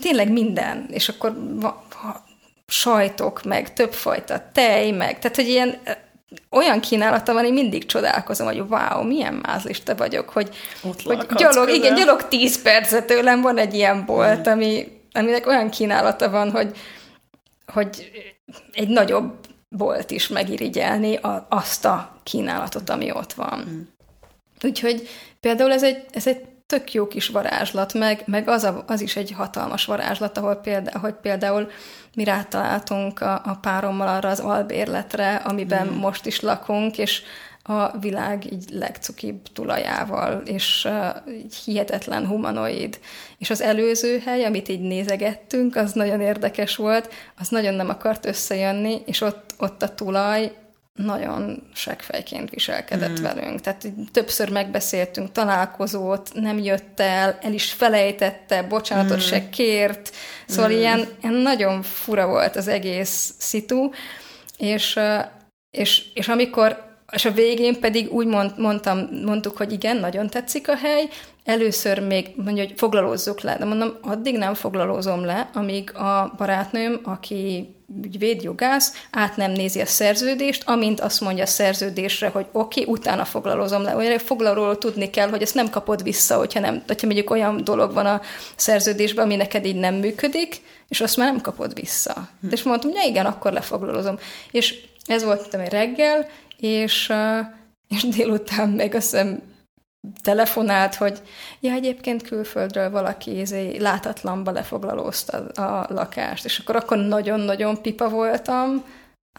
tényleg 0.00 0.32
minden, 0.32 0.86
és 0.90 1.08
akkor 1.08 1.34
va, 1.60 1.84
ha, 1.90 2.24
sajtok, 2.66 3.42
meg 3.42 3.72
többfajta 3.72 4.50
tej, 4.52 4.90
meg, 4.90 5.18
tehát, 5.18 5.36
hogy 5.36 5.48
ilyen 5.48 5.78
olyan 6.50 6.80
kínálata 6.80 7.32
van, 7.32 7.44
én 7.44 7.52
mindig 7.52 7.86
csodálkozom, 7.86 8.46
hogy 8.46 8.60
wow, 8.68 9.02
milyen 9.02 9.34
mázlista 9.34 9.94
vagyok, 9.94 10.28
hogy, 10.28 10.56
Ott 10.82 11.02
hogy 11.02 11.26
gyalog, 11.36 11.68
igen, 11.68 11.94
gyalog 11.94 12.28
tíz 12.28 12.62
percet 12.62 13.06
tőlem 13.06 13.40
van 13.40 13.58
egy 13.58 13.74
ilyen 13.74 14.04
bolt, 14.04 14.48
mm. 14.48 14.52
ami, 14.52 15.00
aminek 15.12 15.46
olyan 15.46 15.70
kínálata 15.70 16.30
van, 16.30 16.50
hogy, 16.50 16.76
hogy 17.72 18.10
egy 18.72 18.88
nagyobb 18.88 19.34
bolt 19.68 20.10
is 20.10 20.28
megirigyelni 20.28 21.16
a, 21.16 21.46
azt 21.50 21.84
a 21.84 22.20
kínálatot, 22.22 22.90
ami 22.90 23.10
ott 23.12 23.32
van. 23.32 23.64
Mm. 23.68 23.80
Úgyhogy 24.62 25.08
például 25.40 25.72
ez 25.72 25.82
egy, 25.82 26.04
ez 26.12 26.26
egy 26.26 26.40
tök 26.66 26.92
jó 26.92 27.06
kis 27.06 27.28
varázslat, 27.28 27.94
meg, 27.94 28.22
meg 28.26 28.48
az, 28.48 28.64
a, 28.64 28.84
az 28.86 29.00
is 29.00 29.16
egy 29.16 29.32
hatalmas 29.32 29.84
varázslat, 29.84 30.38
ahol 30.38 30.54
például, 30.54 31.00
hogy 31.00 31.14
például 31.14 31.70
mi 32.14 32.24
rátaláltunk 32.24 33.20
a, 33.20 33.34
a 33.44 33.58
párommal 33.60 34.08
arra 34.08 34.28
az 34.28 34.40
albérletre, 34.40 35.34
amiben 35.34 35.86
mm. 35.86 35.98
most 35.98 36.26
is 36.26 36.40
lakunk, 36.40 36.98
és 36.98 37.22
a 37.62 37.98
világ 37.98 38.52
így 38.52 38.64
legcukibb 38.70 39.42
tulajával, 39.52 40.42
és 40.44 40.88
uh, 40.88 41.34
így 41.34 41.54
hihetetlen 41.54 42.26
humanoid. 42.26 42.98
És 43.38 43.50
az 43.50 43.60
előző 43.60 44.18
hely, 44.18 44.44
amit 44.44 44.68
így 44.68 44.80
nézegettünk, 44.80 45.76
az 45.76 45.92
nagyon 45.92 46.20
érdekes 46.20 46.76
volt, 46.76 47.12
az 47.38 47.48
nagyon 47.48 47.74
nem 47.74 47.88
akart 47.88 48.26
összejönni, 48.26 49.02
és 49.06 49.20
ott, 49.20 49.54
ott 49.58 49.82
a 49.82 49.94
tulaj 49.94 50.52
nagyon 50.96 51.62
segfejként 51.74 52.50
viselkedett 52.50 53.20
mm. 53.20 53.22
velünk. 53.22 53.60
Tehát 53.60 53.86
többször 54.12 54.50
megbeszéltünk 54.50 55.32
találkozót, 55.32 56.30
nem 56.34 56.58
jött 56.58 57.00
el, 57.00 57.38
el 57.42 57.52
is 57.52 57.72
felejtette, 57.72 58.62
bocsánatot 58.62 59.16
mm. 59.16 59.20
se 59.20 59.48
kért. 59.48 60.14
Szóval 60.46 60.70
mm. 60.70 60.76
ilyen, 60.76 61.08
ilyen 61.22 61.34
nagyon 61.34 61.82
fura 61.82 62.26
volt 62.26 62.56
az 62.56 62.68
egész 62.68 63.34
szitu, 63.38 63.90
és, 64.56 64.98
és, 65.70 66.12
és 66.14 66.28
amikor 66.28 66.85
és 67.12 67.24
a 67.24 67.30
végén 67.30 67.80
pedig 67.80 68.12
úgy 68.12 68.26
mond, 68.26 68.52
mondtam, 68.56 69.08
mondtuk, 69.24 69.56
hogy 69.56 69.72
igen, 69.72 69.96
nagyon 69.96 70.28
tetszik 70.28 70.68
a 70.68 70.76
hely, 70.76 71.08
először 71.44 72.06
még 72.06 72.30
mondja, 72.36 72.64
hogy 72.64 72.74
foglalózzuk 72.76 73.40
le, 73.40 73.56
de 73.56 73.64
mondom, 73.64 73.96
addig 74.02 74.36
nem 74.36 74.54
foglalózom 74.54 75.24
le, 75.24 75.50
amíg 75.54 75.94
a 75.94 76.34
barátnőm, 76.36 77.00
aki 77.02 77.74
ügyvédjogász, 78.02 79.06
át 79.10 79.36
nem 79.36 79.52
nézi 79.52 79.80
a 79.80 79.86
szerződést, 79.86 80.62
amint 80.68 81.00
azt 81.00 81.20
mondja 81.20 81.42
a 81.42 81.46
szerződésre, 81.46 82.28
hogy 82.28 82.46
oké, 82.52 82.80
okay, 82.80 82.94
utána 82.94 83.24
foglalozom 83.24 83.82
le. 83.82 83.96
Olyan 83.96 84.18
foglalóról 84.18 84.78
tudni 84.78 85.10
kell, 85.10 85.28
hogy 85.28 85.42
ezt 85.42 85.54
nem 85.54 85.70
kapod 85.70 86.02
vissza, 86.02 86.36
hogyha, 86.36 86.60
nem, 86.60 86.82
hogyha 86.86 87.06
mondjuk 87.06 87.30
olyan 87.30 87.64
dolog 87.64 87.92
van 87.92 88.06
a 88.06 88.20
szerződésben, 88.56 89.24
ami 89.24 89.36
neked 89.36 89.66
így 89.66 89.76
nem 89.76 89.94
működik, 89.94 90.60
és 90.88 91.00
azt 91.00 91.16
már 91.16 91.32
nem 91.32 91.40
kapod 91.40 91.74
vissza. 91.74 92.28
Hm. 92.40 92.48
És 92.50 92.62
mondtam, 92.62 92.90
hogy 92.90 93.00
ja, 93.02 93.08
igen, 93.08 93.26
akkor 93.26 93.52
lefoglalozom. 93.52 94.18
És 94.50 94.74
ez 95.06 95.24
volt 95.24 95.54
egy 95.54 95.72
reggel, 95.72 96.28
és, 96.56 97.12
és 97.88 98.02
délután 98.02 98.68
meg 98.68 98.94
azt 98.94 99.10
hiszem 99.10 99.42
telefonált, 100.22 100.94
hogy 100.94 101.22
ja, 101.60 101.72
egyébként 101.72 102.22
külföldről 102.22 102.90
valaki 102.90 103.38
izé, 103.38 103.76
látatlanba 103.76 104.50
lefoglalózta 104.50 105.38
a 105.46 105.86
lakást, 105.88 106.44
és 106.44 106.58
akkor 106.58 106.76
akkor 106.76 106.98
nagyon-nagyon 106.98 107.82
pipa 107.82 108.08
voltam, 108.08 108.84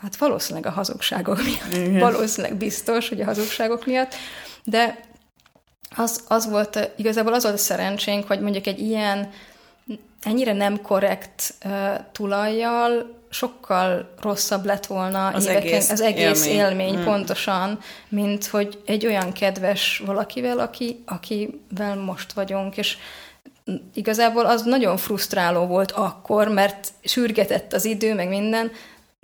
hát 0.01 0.15
valószínűleg 0.15 0.65
a 0.71 0.75
hazugságok 0.75 1.43
miatt, 1.43 1.87
Igen. 1.87 1.99
valószínűleg 1.99 2.57
biztos, 2.57 3.09
hogy 3.09 3.21
a 3.21 3.25
hazugságok 3.25 3.85
miatt, 3.85 4.15
de 4.63 4.99
az, 5.95 6.23
az 6.27 6.49
volt, 6.49 6.91
igazából 6.95 7.33
az 7.33 7.43
volt 7.43 7.55
a 7.55 7.57
szerencsénk, 7.57 8.27
hogy 8.27 8.39
mondjuk 8.39 8.67
egy 8.67 8.79
ilyen 8.79 9.29
ennyire 10.23 10.53
nem 10.53 10.81
korrekt 10.81 11.53
uh, 11.65 11.71
tulajjal 12.11 13.15
sokkal 13.29 14.13
rosszabb 14.21 14.65
lett 14.65 14.85
volna 14.85 15.27
az 15.27 15.45
éveken, 15.45 15.61
egész, 15.61 15.89
az 15.89 16.01
egész 16.01 16.45
élmény, 16.45 16.59
élmény 16.59 16.95
hmm. 16.95 17.03
pontosan, 17.03 17.79
mint 18.09 18.45
hogy 18.45 18.81
egy 18.85 19.05
olyan 19.05 19.31
kedves 19.31 20.01
valakivel, 20.05 20.59
aki, 20.59 21.03
akivel 21.05 21.95
most 21.95 22.33
vagyunk, 22.33 22.77
és 22.77 22.97
igazából 23.93 24.45
az 24.45 24.61
nagyon 24.61 24.97
frusztráló 24.97 25.65
volt 25.65 25.91
akkor, 25.91 26.47
mert 26.47 26.93
sürgetett 27.03 27.73
az 27.73 27.85
idő, 27.85 28.13
meg 28.13 28.27
minden, 28.27 28.71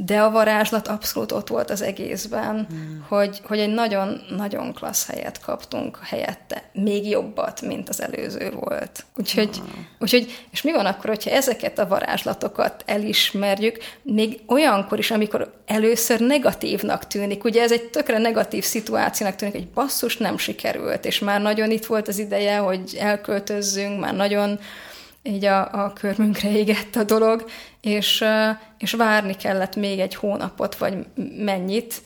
de 0.06 0.22
a 0.22 0.32
varázslat 0.32 0.88
abszolút 0.88 1.32
ott 1.32 1.48
volt 1.48 1.70
az 1.70 1.82
egészben, 1.82 2.68
hmm. 2.70 3.06
hogy, 3.08 3.42
hogy 3.44 3.60
egy 3.60 3.74
nagyon-nagyon 3.74 4.74
klassz 4.74 5.08
helyet 5.08 5.40
kaptunk 5.40 6.00
helyette, 6.04 6.64
még 6.74 7.10
jobbat, 7.10 7.62
mint 7.62 7.90
az 7.90 8.02
előző 8.02 8.52
volt. 8.52 9.06
Úgyhogy, 9.18 9.58
hmm. 9.58 9.88
úgyhogy, 10.00 10.46
és 10.52 10.62
mi 10.62 10.72
van 10.72 10.86
akkor, 10.86 11.10
hogyha 11.10 11.30
ezeket 11.30 11.80
a 11.80 11.88
varázslatokat 11.88 12.84
elismerjük, 12.86 13.78
még 14.02 14.40
olyankor 14.48 15.00
is, 15.00 15.12
amikor 15.12 15.54
először 15.66 16.20
negatívnak 16.20 17.08
tűnik, 17.08 17.44
ugye 17.44 17.62
ez 17.62 17.72
egy 17.72 17.84
tökre 17.84 18.18
negatív 18.18 18.64
szituációnak 18.64 19.36
tűnik, 19.36 19.54
hogy 19.54 19.68
basszus 19.68 20.18
nem 20.18 20.38
sikerült, 20.38 21.06
és 21.06 21.20
már 21.20 21.42
nagyon 21.42 21.72
itt 21.72 21.86
volt 21.86 22.08
az 22.08 22.20
ideje, 22.20 22.58
hogy 22.58 22.98
elköltözzünk, 23.00 24.00
már 24.00 24.16
nagyon 24.16 24.60
így 25.24 25.46
a, 25.46 25.86
a 25.86 25.94
körmünkre 25.94 26.52
égett 26.52 26.96
a 26.96 27.04
dolog, 27.04 27.46
és, 27.82 28.24
és 28.78 28.92
várni 28.92 29.36
kellett 29.36 29.76
még 29.76 30.00
egy 30.00 30.16
hónapot, 30.16 30.76
vagy 30.76 31.06
mennyit. 31.38 32.02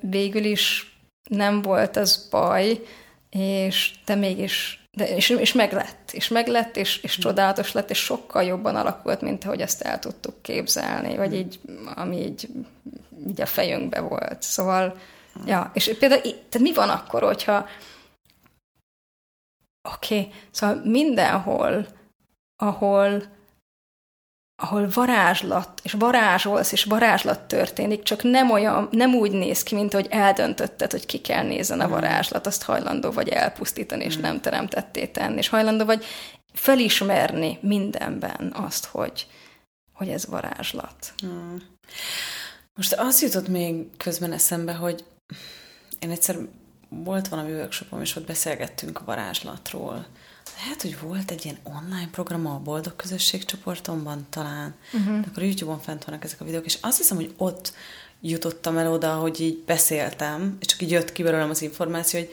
Végül 0.00 0.44
is 0.44 0.92
nem 1.30 1.62
volt 1.62 1.96
az 1.96 2.28
baj, 2.30 2.80
és 3.30 3.94
de 4.04 4.14
mégis, 4.14 4.84
de, 4.90 5.14
és, 5.14 5.28
és 5.28 5.52
meglett, 5.52 6.10
és 6.12 6.28
meglett, 6.28 6.76
és, 6.76 7.02
és 7.02 7.18
csodálatos 7.18 7.72
lett, 7.72 7.90
és 7.90 7.98
sokkal 7.98 8.42
jobban 8.42 8.76
alakult, 8.76 9.20
mint 9.20 9.44
ahogy 9.44 9.60
ezt 9.60 9.82
el 9.82 9.98
tudtuk 9.98 10.42
képzelni, 10.42 11.16
vagy 11.16 11.34
így, 11.34 11.60
ami 11.94 12.16
így, 12.16 12.48
így 13.28 13.40
a 13.40 13.46
fejünkbe 13.46 14.00
volt. 14.00 14.42
Szóval, 14.42 14.98
ja, 15.46 15.70
és 15.74 15.96
például, 15.98 16.22
tehát 16.22 16.58
mi 16.58 16.72
van 16.72 16.88
akkor, 16.88 17.22
hogyha 17.22 17.66
oké, 19.94 20.18
okay, 20.18 20.32
szóval 20.50 20.80
mindenhol 20.84 21.86
ahol, 22.62 23.22
ahol 24.62 24.88
varázslat, 24.88 25.80
és 25.82 25.92
varázsolsz, 25.92 26.72
és 26.72 26.84
varázslat 26.84 27.40
történik, 27.40 28.02
csak 28.02 28.22
nem 28.22 28.50
olyan, 28.50 28.88
nem 28.90 29.14
úgy 29.14 29.30
néz 29.30 29.62
ki, 29.62 29.74
mint 29.74 29.92
hogy 29.92 30.06
eldöntötted, 30.10 30.90
hogy 30.90 31.06
ki 31.06 31.20
kell 31.20 31.42
nézzen 31.42 31.80
a 31.80 31.84
hmm. 31.84 31.92
varázslat, 31.92 32.46
azt 32.46 32.62
hajlandó 32.62 33.10
vagy 33.10 33.28
elpusztítani, 33.28 34.04
és 34.04 34.14
hmm. 34.14 34.22
nem 34.22 34.40
teremtetté 34.40 35.06
tenni, 35.06 35.38
és 35.38 35.48
hajlandó 35.48 35.84
vagy 35.84 36.04
felismerni 36.52 37.58
mindenben 37.60 38.52
azt, 38.54 38.84
hogy, 38.84 39.26
hogy 39.92 40.08
ez 40.08 40.26
varázslat. 40.26 41.12
Hmm. 41.18 41.62
Most 42.74 42.92
az 42.92 43.22
jutott 43.22 43.48
még 43.48 43.96
közben 43.96 44.32
eszembe, 44.32 44.72
hogy 44.72 45.04
én 45.98 46.10
egyszer 46.10 46.36
volt 46.88 47.28
valami 47.28 47.52
workshopom, 47.52 48.00
és 48.00 48.16
ott 48.16 48.26
beszélgettünk 48.26 49.00
a 49.00 49.04
varázslatról, 49.04 50.06
lehet, 50.62 50.82
hogy 50.82 50.98
volt 51.00 51.30
egy 51.30 51.44
ilyen 51.44 51.58
online 51.62 52.08
program 52.10 52.46
a 52.46 52.58
Boldog 52.58 52.96
Közösségcsoportomban 52.96 54.26
talán, 54.30 54.74
uh-huh. 54.92 55.24
akkor 55.30 55.42
YouTube-on 55.42 55.80
fent 55.80 56.04
vannak 56.04 56.24
ezek 56.24 56.40
a 56.40 56.44
videók, 56.44 56.64
és 56.64 56.78
azt 56.80 56.96
hiszem, 56.96 57.16
hogy 57.16 57.34
ott 57.36 57.72
jutottam 58.20 58.76
el 58.76 58.92
oda, 58.92 59.14
hogy 59.14 59.40
így 59.40 59.62
beszéltem, 59.66 60.56
és 60.60 60.66
csak 60.66 60.82
így 60.82 60.90
jött 60.90 61.12
ki 61.12 61.22
belőlem 61.22 61.50
az 61.50 61.62
információ, 61.62 62.20
hogy, 62.20 62.30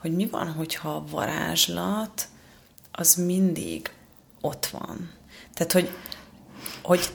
hogy 0.00 0.14
mi 0.14 0.26
van, 0.26 0.52
hogyha 0.52 0.94
a 0.94 1.04
varázslat 1.10 2.28
az 2.92 3.14
mindig 3.14 3.90
ott 4.40 4.66
van. 4.66 5.10
Tehát, 5.54 5.72
hogy, 5.72 5.90
hogy 6.82 7.10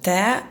te 0.00 0.50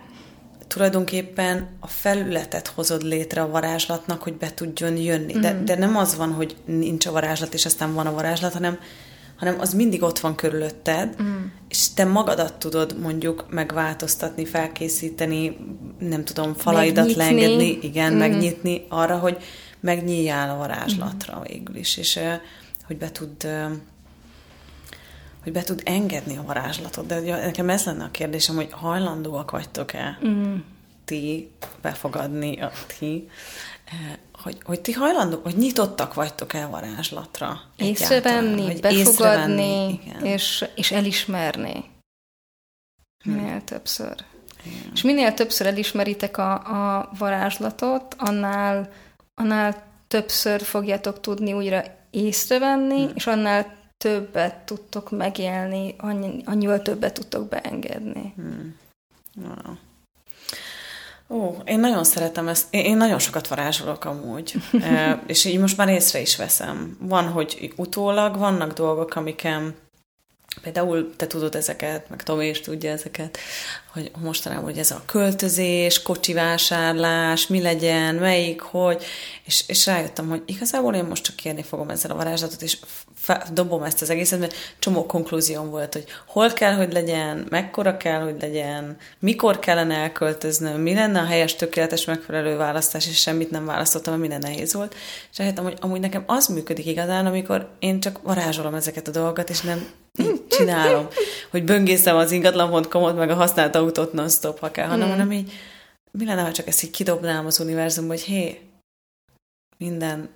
tulajdonképpen 0.68 1.70
a 1.80 1.88
felületet 1.88 2.68
hozod 2.68 3.02
létre 3.04 3.42
a 3.42 3.50
varázslatnak, 3.50 4.24
hogy 4.24 4.34
be 4.34 4.54
tudjon 4.54 4.98
jönni. 4.98 5.34
De, 5.34 5.54
mm. 5.54 5.66
de 5.66 5.76
nem 5.76 5.98
az 5.98 6.16
van, 6.16 6.34
hogy 6.34 6.56
nincs 6.66 7.06
a 7.06 7.12
varázslat, 7.12 7.54
és 7.54 7.66
aztán 7.66 7.94
van 7.94 8.08
a 8.08 8.14
varázslat, 8.14 8.54
hanem, 8.54 8.80
hanem 9.38 9.60
az 9.60 9.74
mindig 9.74 10.04
ott 10.04 10.20
van 10.20 10.36
körülötted, 10.36 11.22
mm. 11.22 11.44
és 11.68 11.94
te 11.94 12.06
magadat 12.06 12.54
tudod 12.54 13.00
mondjuk 13.00 13.46
megváltoztatni, 13.50 14.46
felkészíteni, 14.46 15.58
nem 16.00 16.24
tudom, 16.24 16.54
falaidat 16.54 16.96
megnyitni. 17.06 17.24
leengedni, 17.24 17.80
igen, 17.82 18.14
mm. 18.14 18.18
megnyitni 18.18 18.86
arra, 18.90 19.18
hogy 19.18 19.38
megnyíljál 19.80 20.50
a 20.50 20.58
varázslatra 20.58 21.38
mm. 21.38 21.42
végül 21.42 21.76
is, 21.76 21.98
és 21.98 22.20
hogy 22.86 22.98
be 22.98 23.12
tud 23.12 23.48
hogy 25.44 25.56
be 25.56 25.64
tud 25.64 25.82
engedni 25.86 26.38
a 26.38 26.44
varázslatot. 26.44 27.06
De 27.06 27.20
nekem 27.20 27.70
ez 27.70 27.84
lenne 27.84 28.04
a 28.04 28.12
kérdésem, 28.12 28.56
hogy 28.56 28.68
hajlandóak 28.72 29.52
vagytok-e 29.52 30.20
mm. 30.26 30.56
ti 31.06 31.52
befogadni 31.82 32.62
a 32.62 32.72
ti, 32.98 33.30
hogy, 34.34 34.58
hogy 34.64 34.82
ti 34.82 34.92
hajlandók, 34.92 35.44
hogy 35.44 35.58
nyitottak 35.58 36.14
vagytok-e 36.14 36.64
a 36.64 36.70
varázslatra? 36.70 37.62
Észrevenni, 37.78 38.80
befogadni, 38.80 38.94
észrevenni, 38.98 40.00
és, 40.22 40.66
és 40.76 40.92
elismerni. 40.92 41.86
Hmm. 43.24 43.34
Minél 43.34 43.64
többször. 43.64 44.16
Igen. 44.64 44.92
És 44.94 45.02
minél 45.02 45.34
többször 45.34 45.68
elismeritek 45.68 46.38
a, 46.38 46.54
a 46.54 47.10
varázslatot, 47.18 48.16
annál, 48.18 48.90
annál 49.36 49.84
többször 50.08 50.62
fogjátok 50.62 51.20
tudni 51.20 51.54
újra 51.54 51.84
észrevenni, 52.10 53.04
hmm. 53.04 53.16
és 53.16 53.28
annál 53.28 53.76
többet 53.98 54.56
tudtok 54.56 55.12
megélni, 55.12 55.96
annyi, 55.98 56.42
annyival 56.46 56.82
többet 56.82 57.14
tudtok 57.14 57.50
beengedni. 57.50 58.34
Hmm. 58.36 58.76
Wow. 59.36 59.76
Ó, 61.30 61.56
én 61.66 61.80
nagyon 61.80 62.04
szeretem 62.04 62.48
ezt. 62.48 62.68
Én, 62.70 62.98
nagyon 62.98 63.20
sokat 63.20 63.48
varázsolok 63.48 64.06
amúgy, 64.06 64.54
e, 64.82 65.24
és 65.26 65.46
így 65.46 65.60
most 65.60 65.78
már 65.78 65.90
észre 65.90 66.22
is 66.22 66.38
veszem. 66.38 66.98
Van, 67.00 67.28
hogy 67.28 67.74
utólag 67.76 68.38
vannak 68.38 68.74
dolgok, 68.74 69.16
amikem 69.16 69.76
Például 70.62 71.16
te 71.16 71.28
tudod 71.28 71.56
ezeket, 71.56 72.10
meg 72.10 72.24
Tomi 72.24 72.48
is 72.48 72.62
tudja 72.62 72.92
ezeket, 72.92 73.38
hogy 73.94 74.12
mostanában 74.22 74.64
hogy 74.64 74.78
ez 74.78 74.92
a 74.92 75.04
költözés, 75.06 76.02
kocsivásárlás, 76.02 77.48
mi 77.48 77.62
legyen, 77.62 78.16
melyik, 78.16 78.62
hogy, 78.62 79.04
és, 79.46 79.64
és 79.68 79.86
rájöttem, 79.86 80.30
hogy 80.30 80.44
igazából 80.46 80.96
én 80.96 81.04
most 81.04 81.24
csak 81.24 81.36
kérni 81.36 81.64
fogom 81.64 81.90
ezzel 81.90 82.12
a 82.12 82.16
varázslatot, 82.16 82.62
és 82.62 82.78
dobom 83.54 83.84
ezt 83.84 84.02
az 84.02 84.10
egészet, 84.10 84.40
mert 84.40 84.56
csomó 84.80 85.06
konklúzióm 85.06 85.70
volt, 85.70 85.94
hogy 85.94 86.06
hol 86.28 86.54
kell, 86.54 86.74
hogy 86.74 86.94
legyen, 86.94 87.46
mekkora 87.50 87.98
kell, 87.98 88.22
hogy 88.22 88.36
legyen, 88.40 88.98
mikor 89.20 89.60
kellene 89.60 89.96
elköltöznöm, 89.96 90.82
mi 90.82 90.94
lenne 90.94 91.20
a 91.20 91.26
helyes, 91.26 91.56
tökéletes, 91.56 92.06
megfelelő 92.06 92.58
választás, 92.58 93.08
és 93.08 93.20
semmit 93.20 93.52
nem 93.52 93.66
választottam, 93.66 94.20
mert 94.20 94.30
minden 94.30 94.52
nehéz 94.52 94.74
volt. 94.74 94.96
És 95.32 95.38
rájöttem, 95.38 95.64
hogy 95.64 95.78
amúgy 95.82 96.00
nekem 96.00 96.24
az 96.26 96.48
működik 96.48 96.86
igazán, 96.86 97.26
amikor 97.26 97.70
én 97.80 98.00
csak 98.00 98.22
varázsolom 98.22 98.74
ezeket 98.74 99.08
a 99.08 99.12
dolgokat, 99.12 99.50
és 99.50 99.62
nem 99.62 99.88
így 100.18 100.48
csinálom, 100.48 101.08
hogy 101.50 101.64
böngészem 101.64 102.16
az 102.16 102.32
ingatlan.com-ot, 102.32 103.18
meg 103.18 103.30
a 103.30 103.36
használt 103.36 103.76
autót 103.76 104.14
non-stop, 104.14 104.60
ha 104.60 104.72
kell, 104.72 104.88
hanem, 104.88 105.08
mm. 105.08 105.12
hanem 105.12 105.32
így, 105.32 105.52
mi 106.12 106.26
lenne, 106.26 106.42
ha 106.42 106.52
csak 106.52 106.68
ezt 106.68 106.84
így 106.84 106.92
kidobnám 106.92 107.46
az 107.46 107.60
univerzumba, 107.60 108.14
hogy 108.14 108.22
hé, 108.22 108.62
minden, 109.78 110.30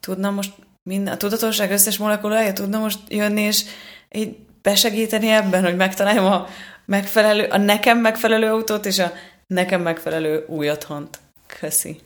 tudna 0.00 0.30
most 0.30 0.52
minden, 0.82 1.14
a 1.14 1.16
tudatosság 1.16 1.70
összes 1.70 1.98
molekulája 1.98 2.52
tudna 2.52 2.78
most 2.78 2.98
jönni, 3.08 3.40
és 3.40 3.64
így 4.10 4.36
besegíteni 4.62 5.28
ebben, 5.28 5.64
hogy 5.64 5.76
megtaláljam 5.76 6.24
a 6.24 6.46
megfelelő, 6.84 7.44
a 7.44 7.56
nekem 7.56 7.98
megfelelő 7.98 8.46
autót, 8.46 8.86
és 8.86 8.98
a 8.98 9.12
nekem 9.46 9.82
megfelelő 9.82 10.44
új 10.48 10.70
otthont. 10.70 11.18
Köszi. 11.60 12.00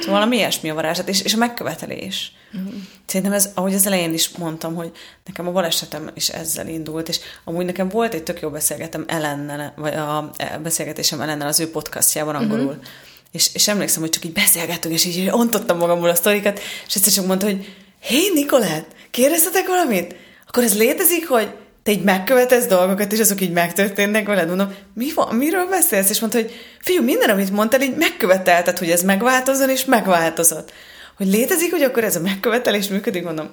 Szóval 0.00 0.14
valami 0.20 0.36
ilyesmi 0.36 0.70
a 0.70 0.74
varázslat, 0.74 1.08
és, 1.08 1.22
és 1.22 1.34
a 1.34 1.38
megkövetelés. 1.38 2.32
Uh-huh. 2.52 2.72
Szerintem 3.06 3.32
ez, 3.32 3.50
ahogy 3.54 3.74
az 3.74 3.86
elején 3.86 4.12
is 4.12 4.28
mondtam, 4.28 4.74
hogy 4.74 4.90
nekem 5.24 5.48
a 5.48 5.52
balesetem 5.52 6.10
is 6.14 6.28
ezzel 6.28 6.68
indult, 6.68 7.08
és 7.08 7.18
amúgy 7.44 7.64
nekem 7.64 7.88
volt 7.88 8.14
egy 8.14 8.22
tök 8.22 8.40
jó 8.40 8.50
beszélgetem 8.50 9.04
Ellennel, 9.06 9.72
vagy 9.76 9.94
a 9.94 10.30
beszélgetésem 10.62 11.20
Ellennel 11.20 11.48
az 11.48 11.60
ő 11.60 11.70
podcastjában 11.70 12.34
angolul, 12.34 12.66
uh-huh 12.66 12.84
és, 13.32 13.54
és 13.54 13.68
emlékszem, 13.68 14.00
hogy 14.00 14.10
csak 14.10 14.24
így 14.24 14.32
beszélgettünk, 14.32 14.94
és 14.94 15.04
így 15.04 15.28
ontottam 15.30 15.78
magamból 15.78 16.08
a 16.08 16.14
sztorikat, 16.14 16.60
és 16.86 16.94
egyszer 16.94 17.12
csak 17.12 17.26
mondta, 17.26 17.46
hogy 17.46 17.76
hé, 18.00 18.30
Nikolát, 18.34 18.86
kérdeztetek 19.10 19.66
valamit? 19.66 20.14
Akkor 20.46 20.62
ez 20.62 20.78
létezik, 20.78 21.28
hogy 21.28 21.54
te 21.88 21.94
így 21.94 22.02
megkövetesz 22.02 22.66
dolgokat, 22.66 23.12
és 23.12 23.20
azok 23.20 23.40
így 23.40 23.52
megtörténnek 23.52 24.26
veled, 24.26 24.48
mondom, 24.48 24.74
mi 24.94 25.12
van, 25.14 25.36
miről 25.36 25.68
beszélsz? 25.68 26.10
És 26.10 26.20
mondta, 26.20 26.38
hogy 26.38 26.52
fiú, 26.80 27.02
minden, 27.02 27.30
amit 27.30 27.50
mondtál, 27.50 27.82
így 27.82 27.96
megkövetelted, 27.96 28.78
hogy 28.78 28.90
ez 28.90 29.02
megváltozzon, 29.02 29.70
és 29.70 29.84
megváltozott. 29.84 30.72
Hogy 31.16 31.26
létezik, 31.26 31.70
hogy 31.70 31.82
akkor 31.82 32.04
ez 32.04 32.16
a 32.16 32.20
megkövetelés 32.20 32.88
működik, 32.88 33.24
mondom, 33.24 33.50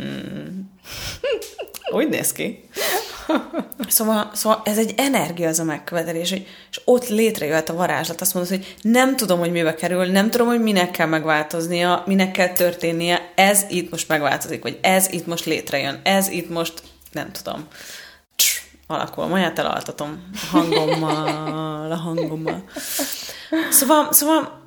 mm. 0.00 0.60
úgy 1.98 2.08
néz 2.08 2.32
ki. 2.32 2.64
Szóval, 3.88 4.30
szóval 4.34 4.62
ez 4.64 4.78
egy 4.78 4.94
energia 4.96 5.48
az 5.48 5.58
a 5.58 5.64
megkövetelés, 5.64 6.30
hogy, 6.30 6.46
és 6.70 6.80
ott 6.84 7.08
létrejöhet 7.08 7.68
a 7.68 7.74
varázslat. 7.74 8.20
Azt 8.20 8.34
mondod, 8.34 8.52
hogy 8.52 8.74
nem 8.82 9.16
tudom, 9.16 9.38
hogy 9.38 9.50
mibe 9.50 9.74
kerül, 9.74 10.04
nem 10.04 10.30
tudom, 10.30 10.46
hogy 10.46 10.60
minek 10.60 10.90
kell 10.90 11.06
megváltoznia, 11.06 12.02
minek 12.06 12.30
kell 12.30 12.52
történnie, 12.52 13.32
ez 13.34 13.64
itt 13.68 13.90
most 13.90 14.08
megváltozik, 14.08 14.62
vagy 14.62 14.78
ez 14.82 15.06
itt 15.10 15.26
most 15.26 15.44
létrejön, 15.44 16.00
ez 16.02 16.28
itt 16.28 16.50
most, 16.50 16.82
nem 17.18 17.32
tudom, 17.32 17.66
Css, 18.36 18.62
alakul. 18.86 19.26
Majd 19.26 19.58
elaltatom 19.58 20.30
a 20.32 20.46
hangommal, 20.50 21.92
a 21.92 21.96
hangommal. 21.96 22.64
Szóval, 23.70 24.12
szóval 24.12 24.58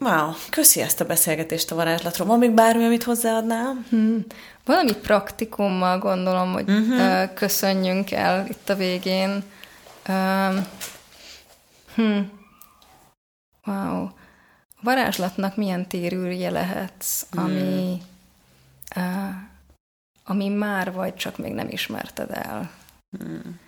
Wow, 0.00 0.32
köszi 0.50 0.80
ezt 0.80 1.00
a 1.00 1.04
beszélgetést 1.04 1.70
a 1.70 1.74
varázslatról. 1.74 2.26
Van 2.26 2.38
még 2.38 2.50
bármi, 2.50 2.84
amit 2.84 3.02
hozzáadnál? 3.02 3.84
Hmm. 3.88 4.24
Valami 4.64 4.92
praktikummal 4.92 5.98
gondolom, 5.98 6.52
hogy 6.52 6.70
uh-huh. 6.70 7.34
köszönjünk 7.34 8.10
el 8.10 8.46
itt 8.48 8.68
a 8.68 8.74
végén. 8.74 9.42
Uh, 10.08 10.56
hmm. 11.94 12.30
Wow. 13.64 14.02
A 14.02 14.82
varázslatnak 14.82 15.56
milyen 15.56 15.88
térűrje 15.88 16.50
lehetsz, 16.50 17.26
ami, 17.36 18.00
uh, 18.96 19.02
ami 20.30 20.48
már 20.48 20.92
vagy, 20.92 21.14
csak 21.14 21.38
még 21.38 21.52
nem 21.52 21.68
ismerted 21.70 22.30
el. 22.30 22.70
Hmm. 23.18 23.60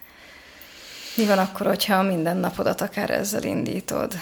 Mi 1.17 1.25
van 1.25 1.39
akkor, 1.39 1.67
hogyha 1.67 2.03
minden 2.03 2.37
napodat 2.37 2.81
akár 2.81 3.11
ezzel 3.11 3.43
indítod? 3.43 4.15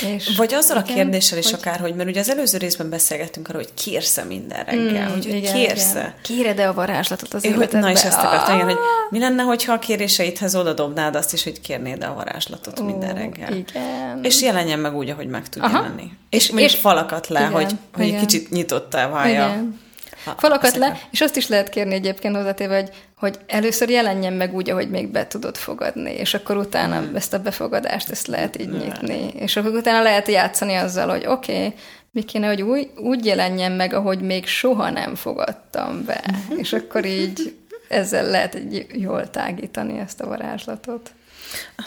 És 0.00 0.36
Vagy 0.36 0.54
azzal 0.54 0.76
igen, 0.76 0.90
a 0.90 0.94
kérdéssel 0.94 1.38
is 1.38 1.44
hogy... 1.50 1.54
akár, 1.60 1.80
hogy 1.80 1.94
mert 1.94 2.08
ugye 2.08 2.20
az 2.20 2.30
előző 2.30 2.58
részben 2.58 2.90
beszélgettünk 2.90 3.48
arról, 3.48 3.62
hogy 3.62 3.84
kérsz 3.84 4.20
minden 4.28 4.64
reggel, 4.64 5.08
mm, 5.08 5.12
hogy, 5.12 5.26
hogy 5.26 5.52
kérsz 5.52 5.94
Kéred-e 6.22 6.68
a 6.68 6.72
varázslatot 6.72 7.34
az 7.34 7.44
életedbe? 7.44 7.78
Na 7.78 7.90
és 7.90 8.04
ezt 8.04 8.18
akartam, 8.18 8.54
igen, 8.54 8.66
hogy 8.66 8.78
mi 9.10 9.18
lenne, 9.18 9.42
hogyha 9.42 9.72
a 9.72 9.78
kéréseidhez 9.78 10.54
oda 10.54 10.72
dobnád 10.72 11.14
azt 11.14 11.32
is, 11.32 11.44
hogy 11.44 11.60
kérnéd 11.60 12.02
a 12.02 12.14
varázslatot 12.14 12.80
Ó, 12.80 12.84
minden 12.84 13.14
reggel. 13.14 13.52
Igen. 13.52 14.20
És 14.22 14.42
jelenjen 14.42 14.78
meg 14.78 14.96
úgy, 14.96 15.10
ahogy 15.10 15.28
meg 15.28 15.48
tud 15.48 15.62
jelenni. 15.62 16.10
És, 16.30 16.46
és 16.46 16.50
még 16.50 16.70
falakat 16.70 17.28
le, 17.28 17.40
igen, 17.40 17.52
hogy, 17.52 17.72
hogy 17.92 18.08
egy 18.08 18.20
kicsit 18.20 18.50
nyitottá 18.50 19.08
válja. 19.08 19.46
Igen. 19.46 19.80
Falakat 20.36 20.76
le, 20.76 21.00
és 21.10 21.20
azt 21.20 21.36
is 21.36 21.48
lehet 21.48 21.68
kérni 21.68 21.94
egyébként 21.94 22.36
hozzátéve, 22.36 22.74
hogy, 22.74 22.90
hogy 23.16 23.38
először 23.46 23.88
jelenjen 23.88 24.32
meg 24.32 24.54
úgy, 24.54 24.70
ahogy 24.70 24.90
még 24.90 25.08
be 25.08 25.26
tudod 25.26 25.56
fogadni, 25.56 26.12
és 26.12 26.34
akkor 26.34 26.56
utána 26.56 27.00
mm. 27.00 27.14
ezt 27.14 27.34
a 27.34 27.38
befogadást, 27.38 28.10
ezt 28.10 28.26
lehet 28.26 28.60
így 28.60 28.70
nyitni. 28.70 29.28
És 29.34 29.56
akkor 29.56 29.70
utána 29.74 30.02
lehet 30.02 30.28
játszani 30.28 30.74
azzal, 30.74 31.08
hogy 31.08 31.26
oké, 31.26 31.56
okay, 31.56 31.74
mi 32.10 32.22
kéne, 32.22 32.46
hogy 32.46 32.62
úgy, 32.62 32.90
úgy 32.96 33.24
jelenjen 33.24 33.72
meg, 33.72 33.92
ahogy 33.92 34.20
még 34.20 34.46
soha 34.46 34.90
nem 34.90 35.14
fogadtam 35.14 36.04
be. 36.04 36.24
És 36.62 36.72
akkor 36.72 37.04
így 37.04 37.56
ezzel 37.88 38.26
lehet 38.26 38.54
egy 38.54 38.86
jól 38.92 39.30
tágítani 39.30 39.98
ezt 39.98 40.20
a 40.20 40.26
varázslatot. 40.26 41.10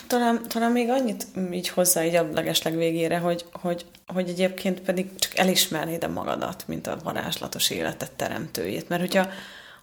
Talán, 0.07 0.41
talán 0.47 0.71
még 0.71 0.89
annyit 0.89 1.25
így 1.51 1.69
hozzá 1.69 2.05
így 2.05 2.15
a 2.15 2.29
legesleg 2.33 2.77
végére, 2.77 3.17
hogy, 3.17 3.45
hogy, 3.51 3.85
hogy 4.07 4.29
egyébként 4.29 4.79
pedig 4.79 5.15
csak 5.15 5.37
elismernéd 5.37 6.03
a 6.03 6.07
magadat, 6.07 6.63
mint 6.67 6.87
a 6.87 6.97
varázslatos 7.03 7.69
életet 7.69 8.11
teremtőjét. 8.11 8.89
Mert 8.89 9.01
hogyha, 9.01 9.27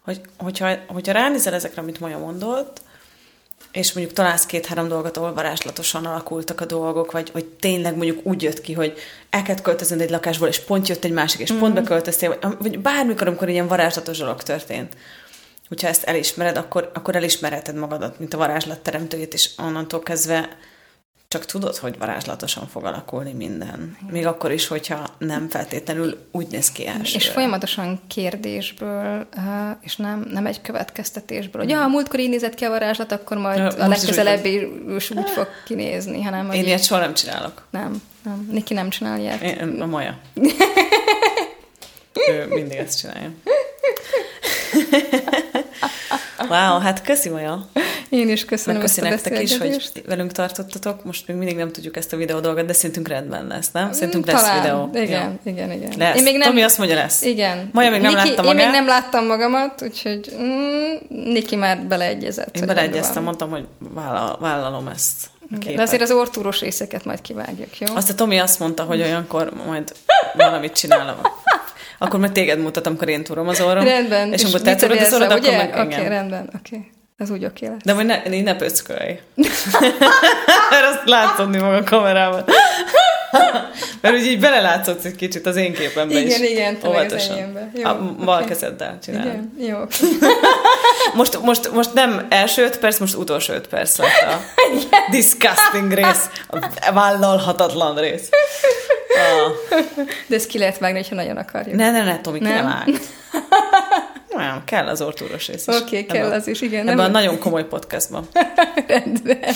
hogy, 0.01 0.21
hogyha, 0.37 0.75
hogyha 0.87 1.13
ránézel 1.13 1.55
ezekre, 1.55 1.83
amit 1.83 2.01
Maja 2.01 2.19
mondott, 2.19 2.81
és 3.73 3.93
mondjuk 3.93 4.17
találsz 4.17 4.47
két-három 4.47 4.89
dolgot, 4.89 5.17
ahol 5.17 5.35
varázslatosan 5.35 6.07
alakultak 6.07 6.61
a 6.61 6.65
dolgok, 6.65 7.13
vagy, 7.13 7.31
vagy 7.33 7.45
tényleg 7.45 7.97
mondjuk 7.97 8.27
úgy 8.27 8.43
jött 8.43 8.61
ki, 8.61 8.73
hogy 8.73 8.99
el 9.31 9.43
kellett 9.43 9.63
költöznöd 9.63 10.01
egy 10.01 10.11
lakásból, 10.11 10.49
és 10.49 10.59
pont 10.59 10.89
jött 10.89 11.05
egy 11.05 11.13
másik, 11.13 11.41
és 11.41 11.53
mm. 11.53 11.59
pont 11.59 11.75
beköltöztél, 11.75 12.39
vagy, 12.41 12.57
vagy 12.59 12.79
bármikor, 12.79 13.27
amikor 13.27 13.49
ilyen 13.49 13.67
varázslatos 13.67 14.19
dolog 14.19 14.43
történt. 14.43 14.97
Hogyha 15.73 15.89
ezt 15.89 16.05
elismered, 16.05 16.57
akkor, 16.57 16.91
akkor 16.95 17.17
elismerheted 17.17 17.75
magadat, 17.75 18.19
mint 18.19 18.35
a 18.35 18.37
varázslat 18.37 18.79
teremtőjét, 18.79 19.35
és 19.35 19.51
onnantól 19.59 20.01
kezdve 20.01 20.49
csak 21.29 21.45
tudod, 21.45 21.77
hogy 21.77 21.99
varázslatosan 21.99 22.69
fog 22.69 22.85
alakulni 22.85 23.33
minden. 23.33 23.97
Még 24.11 24.27
akkor 24.27 24.53
is, 24.53 24.67
hogyha 24.67 25.15
nem 25.19 25.49
feltétlenül 25.49 26.29
úgy 26.33 26.47
néz 26.47 26.73
ki 26.73 26.87
első. 26.87 27.17
És 27.17 27.29
folyamatosan 27.29 28.01
kérdésből, 28.07 29.27
és 29.81 29.97
nem, 29.97 30.27
nem 30.31 30.47
egy 30.47 30.61
következtetésből, 30.61 31.63
hogy 31.63 31.71
ja, 31.71 31.83
a 31.83 31.89
múltkor 31.89 32.21
így 32.21 32.29
nézett 32.29 32.55
ki 32.55 32.65
a 32.65 32.69
varázslat, 32.69 33.13
akkor 33.13 33.37
majd 33.37 33.59
ja, 33.59 33.67
a 33.67 33.89
legközelebb 33.89 34.45
is 34.45 35.11
úgy 35.11 35.31
fog 35.31 35.49
kinézni. 35.67 36.23
Hanem, 36.23 36.51
Én 36.51 36.65
ilyet 36.65 36.85
soha 36.85 37.01
nem 37.01 37.15
csinálok. 37.15 37.67
Nem, 37.71 38.03
nem. 38.23 38.49
Niki 38.51 38.75
nem 38.75 38.91
csinál 38.91 39.19
ilyet. 39.19 39.43
Én, 39.43 39.81
a 39.81 39.87
Maja. 39.87 40.19
ő 42.29 42.47
mindig 42.47 42.79
ezt 42.79 42.99
csinálja. 42.99 43.31
Wow, 46.49 46.79
hát 46.79 47.03
köszi 47.03 47.29
Maja. 47.29 47.69
Én 48.09 48.29
is 48.29 48.45
köszönöm 48.45 48.81
Meg 48.81 48.91
köszi 48.91 49.01
nektek 49.01 49.43
is, 49.43 49.59
hogy 49.59 50.03
velünk 50.07 50.33
tartottatok. 50.33 51.05
Most 51.05 51.27
még 51.27 51.37
mindig 51.37 51.57
nem 51.57 51.73
tudjuk 51.73 51.97
ezt 51.97 52.13
a 52.13 52.17
videó 52.17 52.41
dolgot, 52.41 52.65
de 52.65 52.73
szerintünk 52.73 53.09
rendben 53.09 53.47
lesz, 53.47 53.71
nem? 53.71 53.93
Szerintünk 53.93 54.27
lesz 54.27 54.43
Talán. 54.43 54.61
videó. 54.63 54.91
Igen, 55.05 55.41
ja. 55.45 55.53
igen, 55.53 55.71
igen. 55.71 55.93
Lesz. 55.99 56.17
Én 56.17 56.23
még 56.23 56.37
nem... 56.37 56.49
Tomi 56.49 56.63
azt 56.63 56.79
mondja, 56.79 56.97
lesz. 56.97 57.23
Igen. 57.23 57.71
Maja 57.73 57.91
még 57.91 58.01
nem 58.01 58.15
Niki, 58.15 58.29
látta 58.29 58.43
magát. 58.43 58.55
magát. 58.55 58.61
Én 58.61 58.71
még 58.71 58.81
nem 58.81 58.87
láttam 58.87 59.27
magamat, 59.27 59.83
úgyhogy 59.83 60.37
mm, 60.41 60.95
Niki 61.09 61.57
már 61.57 61.83
beleegyezett. 61.83 62.57
Én 62.57 62.67
beleegyeztem, 62.67 63.23
mondtam, 63.23 63.51
hogy 63.51 63.67
vállal, 63.79 64.39
vállalom 64.41 64.89
ezt. 64.89 65.31
De 65.75 65.83
azért 65.83 66.03
az 66.03 66.11
ortúros 66.11 66.61
részeket 66.61 67.05
majd 67.05 67.21
kivágjuk, 67.21 67.79
jó? 67.79 67.95
Azt 67.95 68.11
a 68.11 68.15
Tomi 68.15 68.39
azt 68.39 68.59
mondta, 68.59 68.83
hogy 68.83 69.01
olyankor 69.01 69.53
majd 69.67 69.93
valamit 70.37 70.73
csinálom. 70.73 71.17
Akkor 72.03 72.21
majd 72.21 72.33
téged 72.33 72.59
mutatom, 72.59 72.93
amikor 72.93 73.09
én 73.09 73.25
túrom 73.25 73.49
az 73.49 73.61
orrom. 73.61 73.85
Rendben. 73.85 74.33
És, 74.33 74.41
és 74.41 74.45
amikor 74.45 74.61
te 74.61 74.75
túrod 74.75 74.99
az 74.99 75.15
orrod, 75.15 75.31
akkor 75.31 75.51
meg 75.51 75.75
Oké, 75.79 75.95
okay, 75.95 76.09
rendben, 76.09 76.51
oké. 76.57 76.77
Okay. 76.77 76.91
Ez 77.17 77.31
úgy 77.31 77.45
oké 77.45 77.67
lesz. 77.67 77.83
De 77.85 77.93
majd 77.95 78.07
ne, 78.07 78.41
ne 78.43 78.57
pöckölj. 78.57 79.21
Mert 80.71 80.87
azt 80.91 81.03
látszod 81.05 81.49
maga 81.49 81.77
a 81.77 81.83
kamerában. 81.83 82.45
Mert 84.01 84.15
úgy 84.15 84.27
így 84.27 84.41
belelátszod 84.41 84.99
egy 85.03 85.17
kicsit 85.17 85.47
az 85.47 85.57
én 85.57 85.73
képembe 85.73 86.15
igen, 86.15 86.27
is. 86.27 86.37
Igen, 86.37 86.51
igen, 86.51 86.77
az 87.13 87.31
Jó, 87.75 87.89
a 87.89 88.15
bal 88.25 88.35
okay. 88.35 88.47
kezeddel 88.47 88.99
csinálom. 89.05 89.53
Igen, 89.59 89.71
jó. 89.71 89.79
most, 91.19 91.43
most, 91.43 91.73
most 91.73 91.95
nem 91.95 92.27
első 92.29 92.63
öt 92.63 92.79
perc, 92.79 92.99
most 92.99 93.15
utolsó 93.15 93.53
öt 93.53 93.69
perc 93.69 93.99
a 93.99 94.05
disgusting 95.11 95.93
rész, 95.93 96.29
a 96.87 96.93
vállalhatatlan 96.93 97.97
rész. 97.97 98.29
De 100.27 100.35
ezt 100.35 100.47
ki 100.47 100.59
lehet 100.59 100.79
vágni, 100.79 101.05
ha 101.09 101.15
nagyon 101.15 101.37
akarjuk. 101.37 101.77
Ne, 101.77 101.91
ne, 101.91 102.05
ne, 102.05 102.21
Tomi, 102.21 102.39
ki 102.39 102.45
nem 102.45 102.65
vág. 102.65 102.89
Nem, 104.37 104.63
kell 104.65 104.87
az 104.87 105.03
ortúros 105.03 105.49
rész 105.49 105.67
is. 105.67 105.75
Oké, 105.75 105.85
okay, 105.85 106.07
kell 106.07 106.25
ebben, 106.25 106.39
az 106.39 106.47
is, 106.47 106.61
igen. 106.61 106.81
Ebben 106.81 106.97
nem 106.97 107.05
a 107.05 107.09
nagyon 107.09 107.39
komoly 107.39 107.67
podcastban. 107.67 108.27
Rendben. 108.89 109.55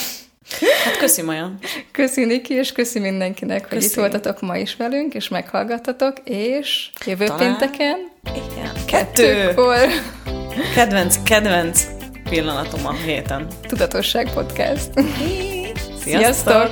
Hát 0.85 0.97
köszi, 0.99 1.23
Maja. 1.23 1.53
Köszi, 1.93 2.25
Niki, 2.25 2.55
és 2.55 2.73
köszi 2.73 2.99
mindenkinek, 2.99 3.61
köszi. 3.61 3.75
hogy 3.75 3.85
itt 3.85 3.95
voltatok 3.95 4.41
ma 4.41 4.57
is 4.57 4.77
velünk, 4.77 5.15
és 5.15 5.29
meghallgattatok, 5.29 6.17
és 6.25 6.91
jövő 7.07 7.27
Talán... 7.27 7.39
pénteken 7.39 7.97
igen. 8.23 8.73
kettőkor. 8.87 9.89
Kedvenc, 10.75 11.23
kedvenc 11.23 11.87
pillanatom 12.29 12.87
a 12.87 12.93
héten. 12.93 13.47
Tudatosság 13.67 14.33
podcast. 14.33 14.91
Sziasztok! 14.95 16.05
Sziasztok! 16.05 16.71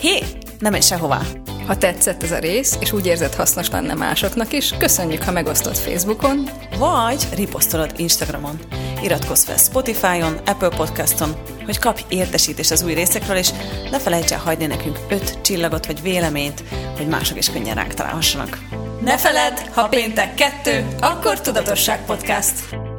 Hé, 0.00 0.18
nem 0.58 0.70
menj 0.70 0.82
sehová! 0.82 1.20
Ha 1.66 1.76
tetszett 1.76 2.22
ez 2.22 2.30
a 2.30 2.38
rész, 2.38 2.76
és 2.80 2.92
úgy 2.92 3.06
érzed 3.06 3.34
hasznos 3.34 3.70
lenne 3.70 3.94
másoknak 3.94 4.52
is, 4.52 4.74
köszönjük, 4.78 5.22
ha 5.22 5.32
megosztod 5.32 5.76
Facebookon, 5.76 6.48
vagy 6.78 7.28
riposztolod 7.34 7.92
Instagramon. 7.96 8.58
Iratkozz 9.02 9.44
fel 9.44 9.56
Spotify-on, 9.56 10.36
Apple 10.46 10.68
Podcaston, 10.68 11.36
hogy 11.64 11.78
kapj 11.78 12.02
értesítést 12.08 12.70
az 12.70 12.82
új 12.82 12.94
részekről, 12.94 13.36
és 13.36 13.50
ne 13.90 13.98
felejts 13.98 14.32
el 14.32 14.38
hagyni 14.38 14.66
nekünk 14.66 14.98
öt 15.08 15.40
csillagot 15.40 15.86
vagy 15.86 16.02
véleményt, 16.02 16.62
hogy 16.96 17.06
mások 17.06 17.38
is 17.38 17.50
könnyen 17.50 17.74
ránk 17.74 17.94
találhassanak. 17.94 18.58
Ne 19.04 19.18
feledd, 19.18 19.56
ha 19.74 19.88
péntek 19.88 20.34
kettő, 20.34 20.86
akkor 21.00 21.40
Tudatosság 21.40 22.04
Podcast! 22.04 22.91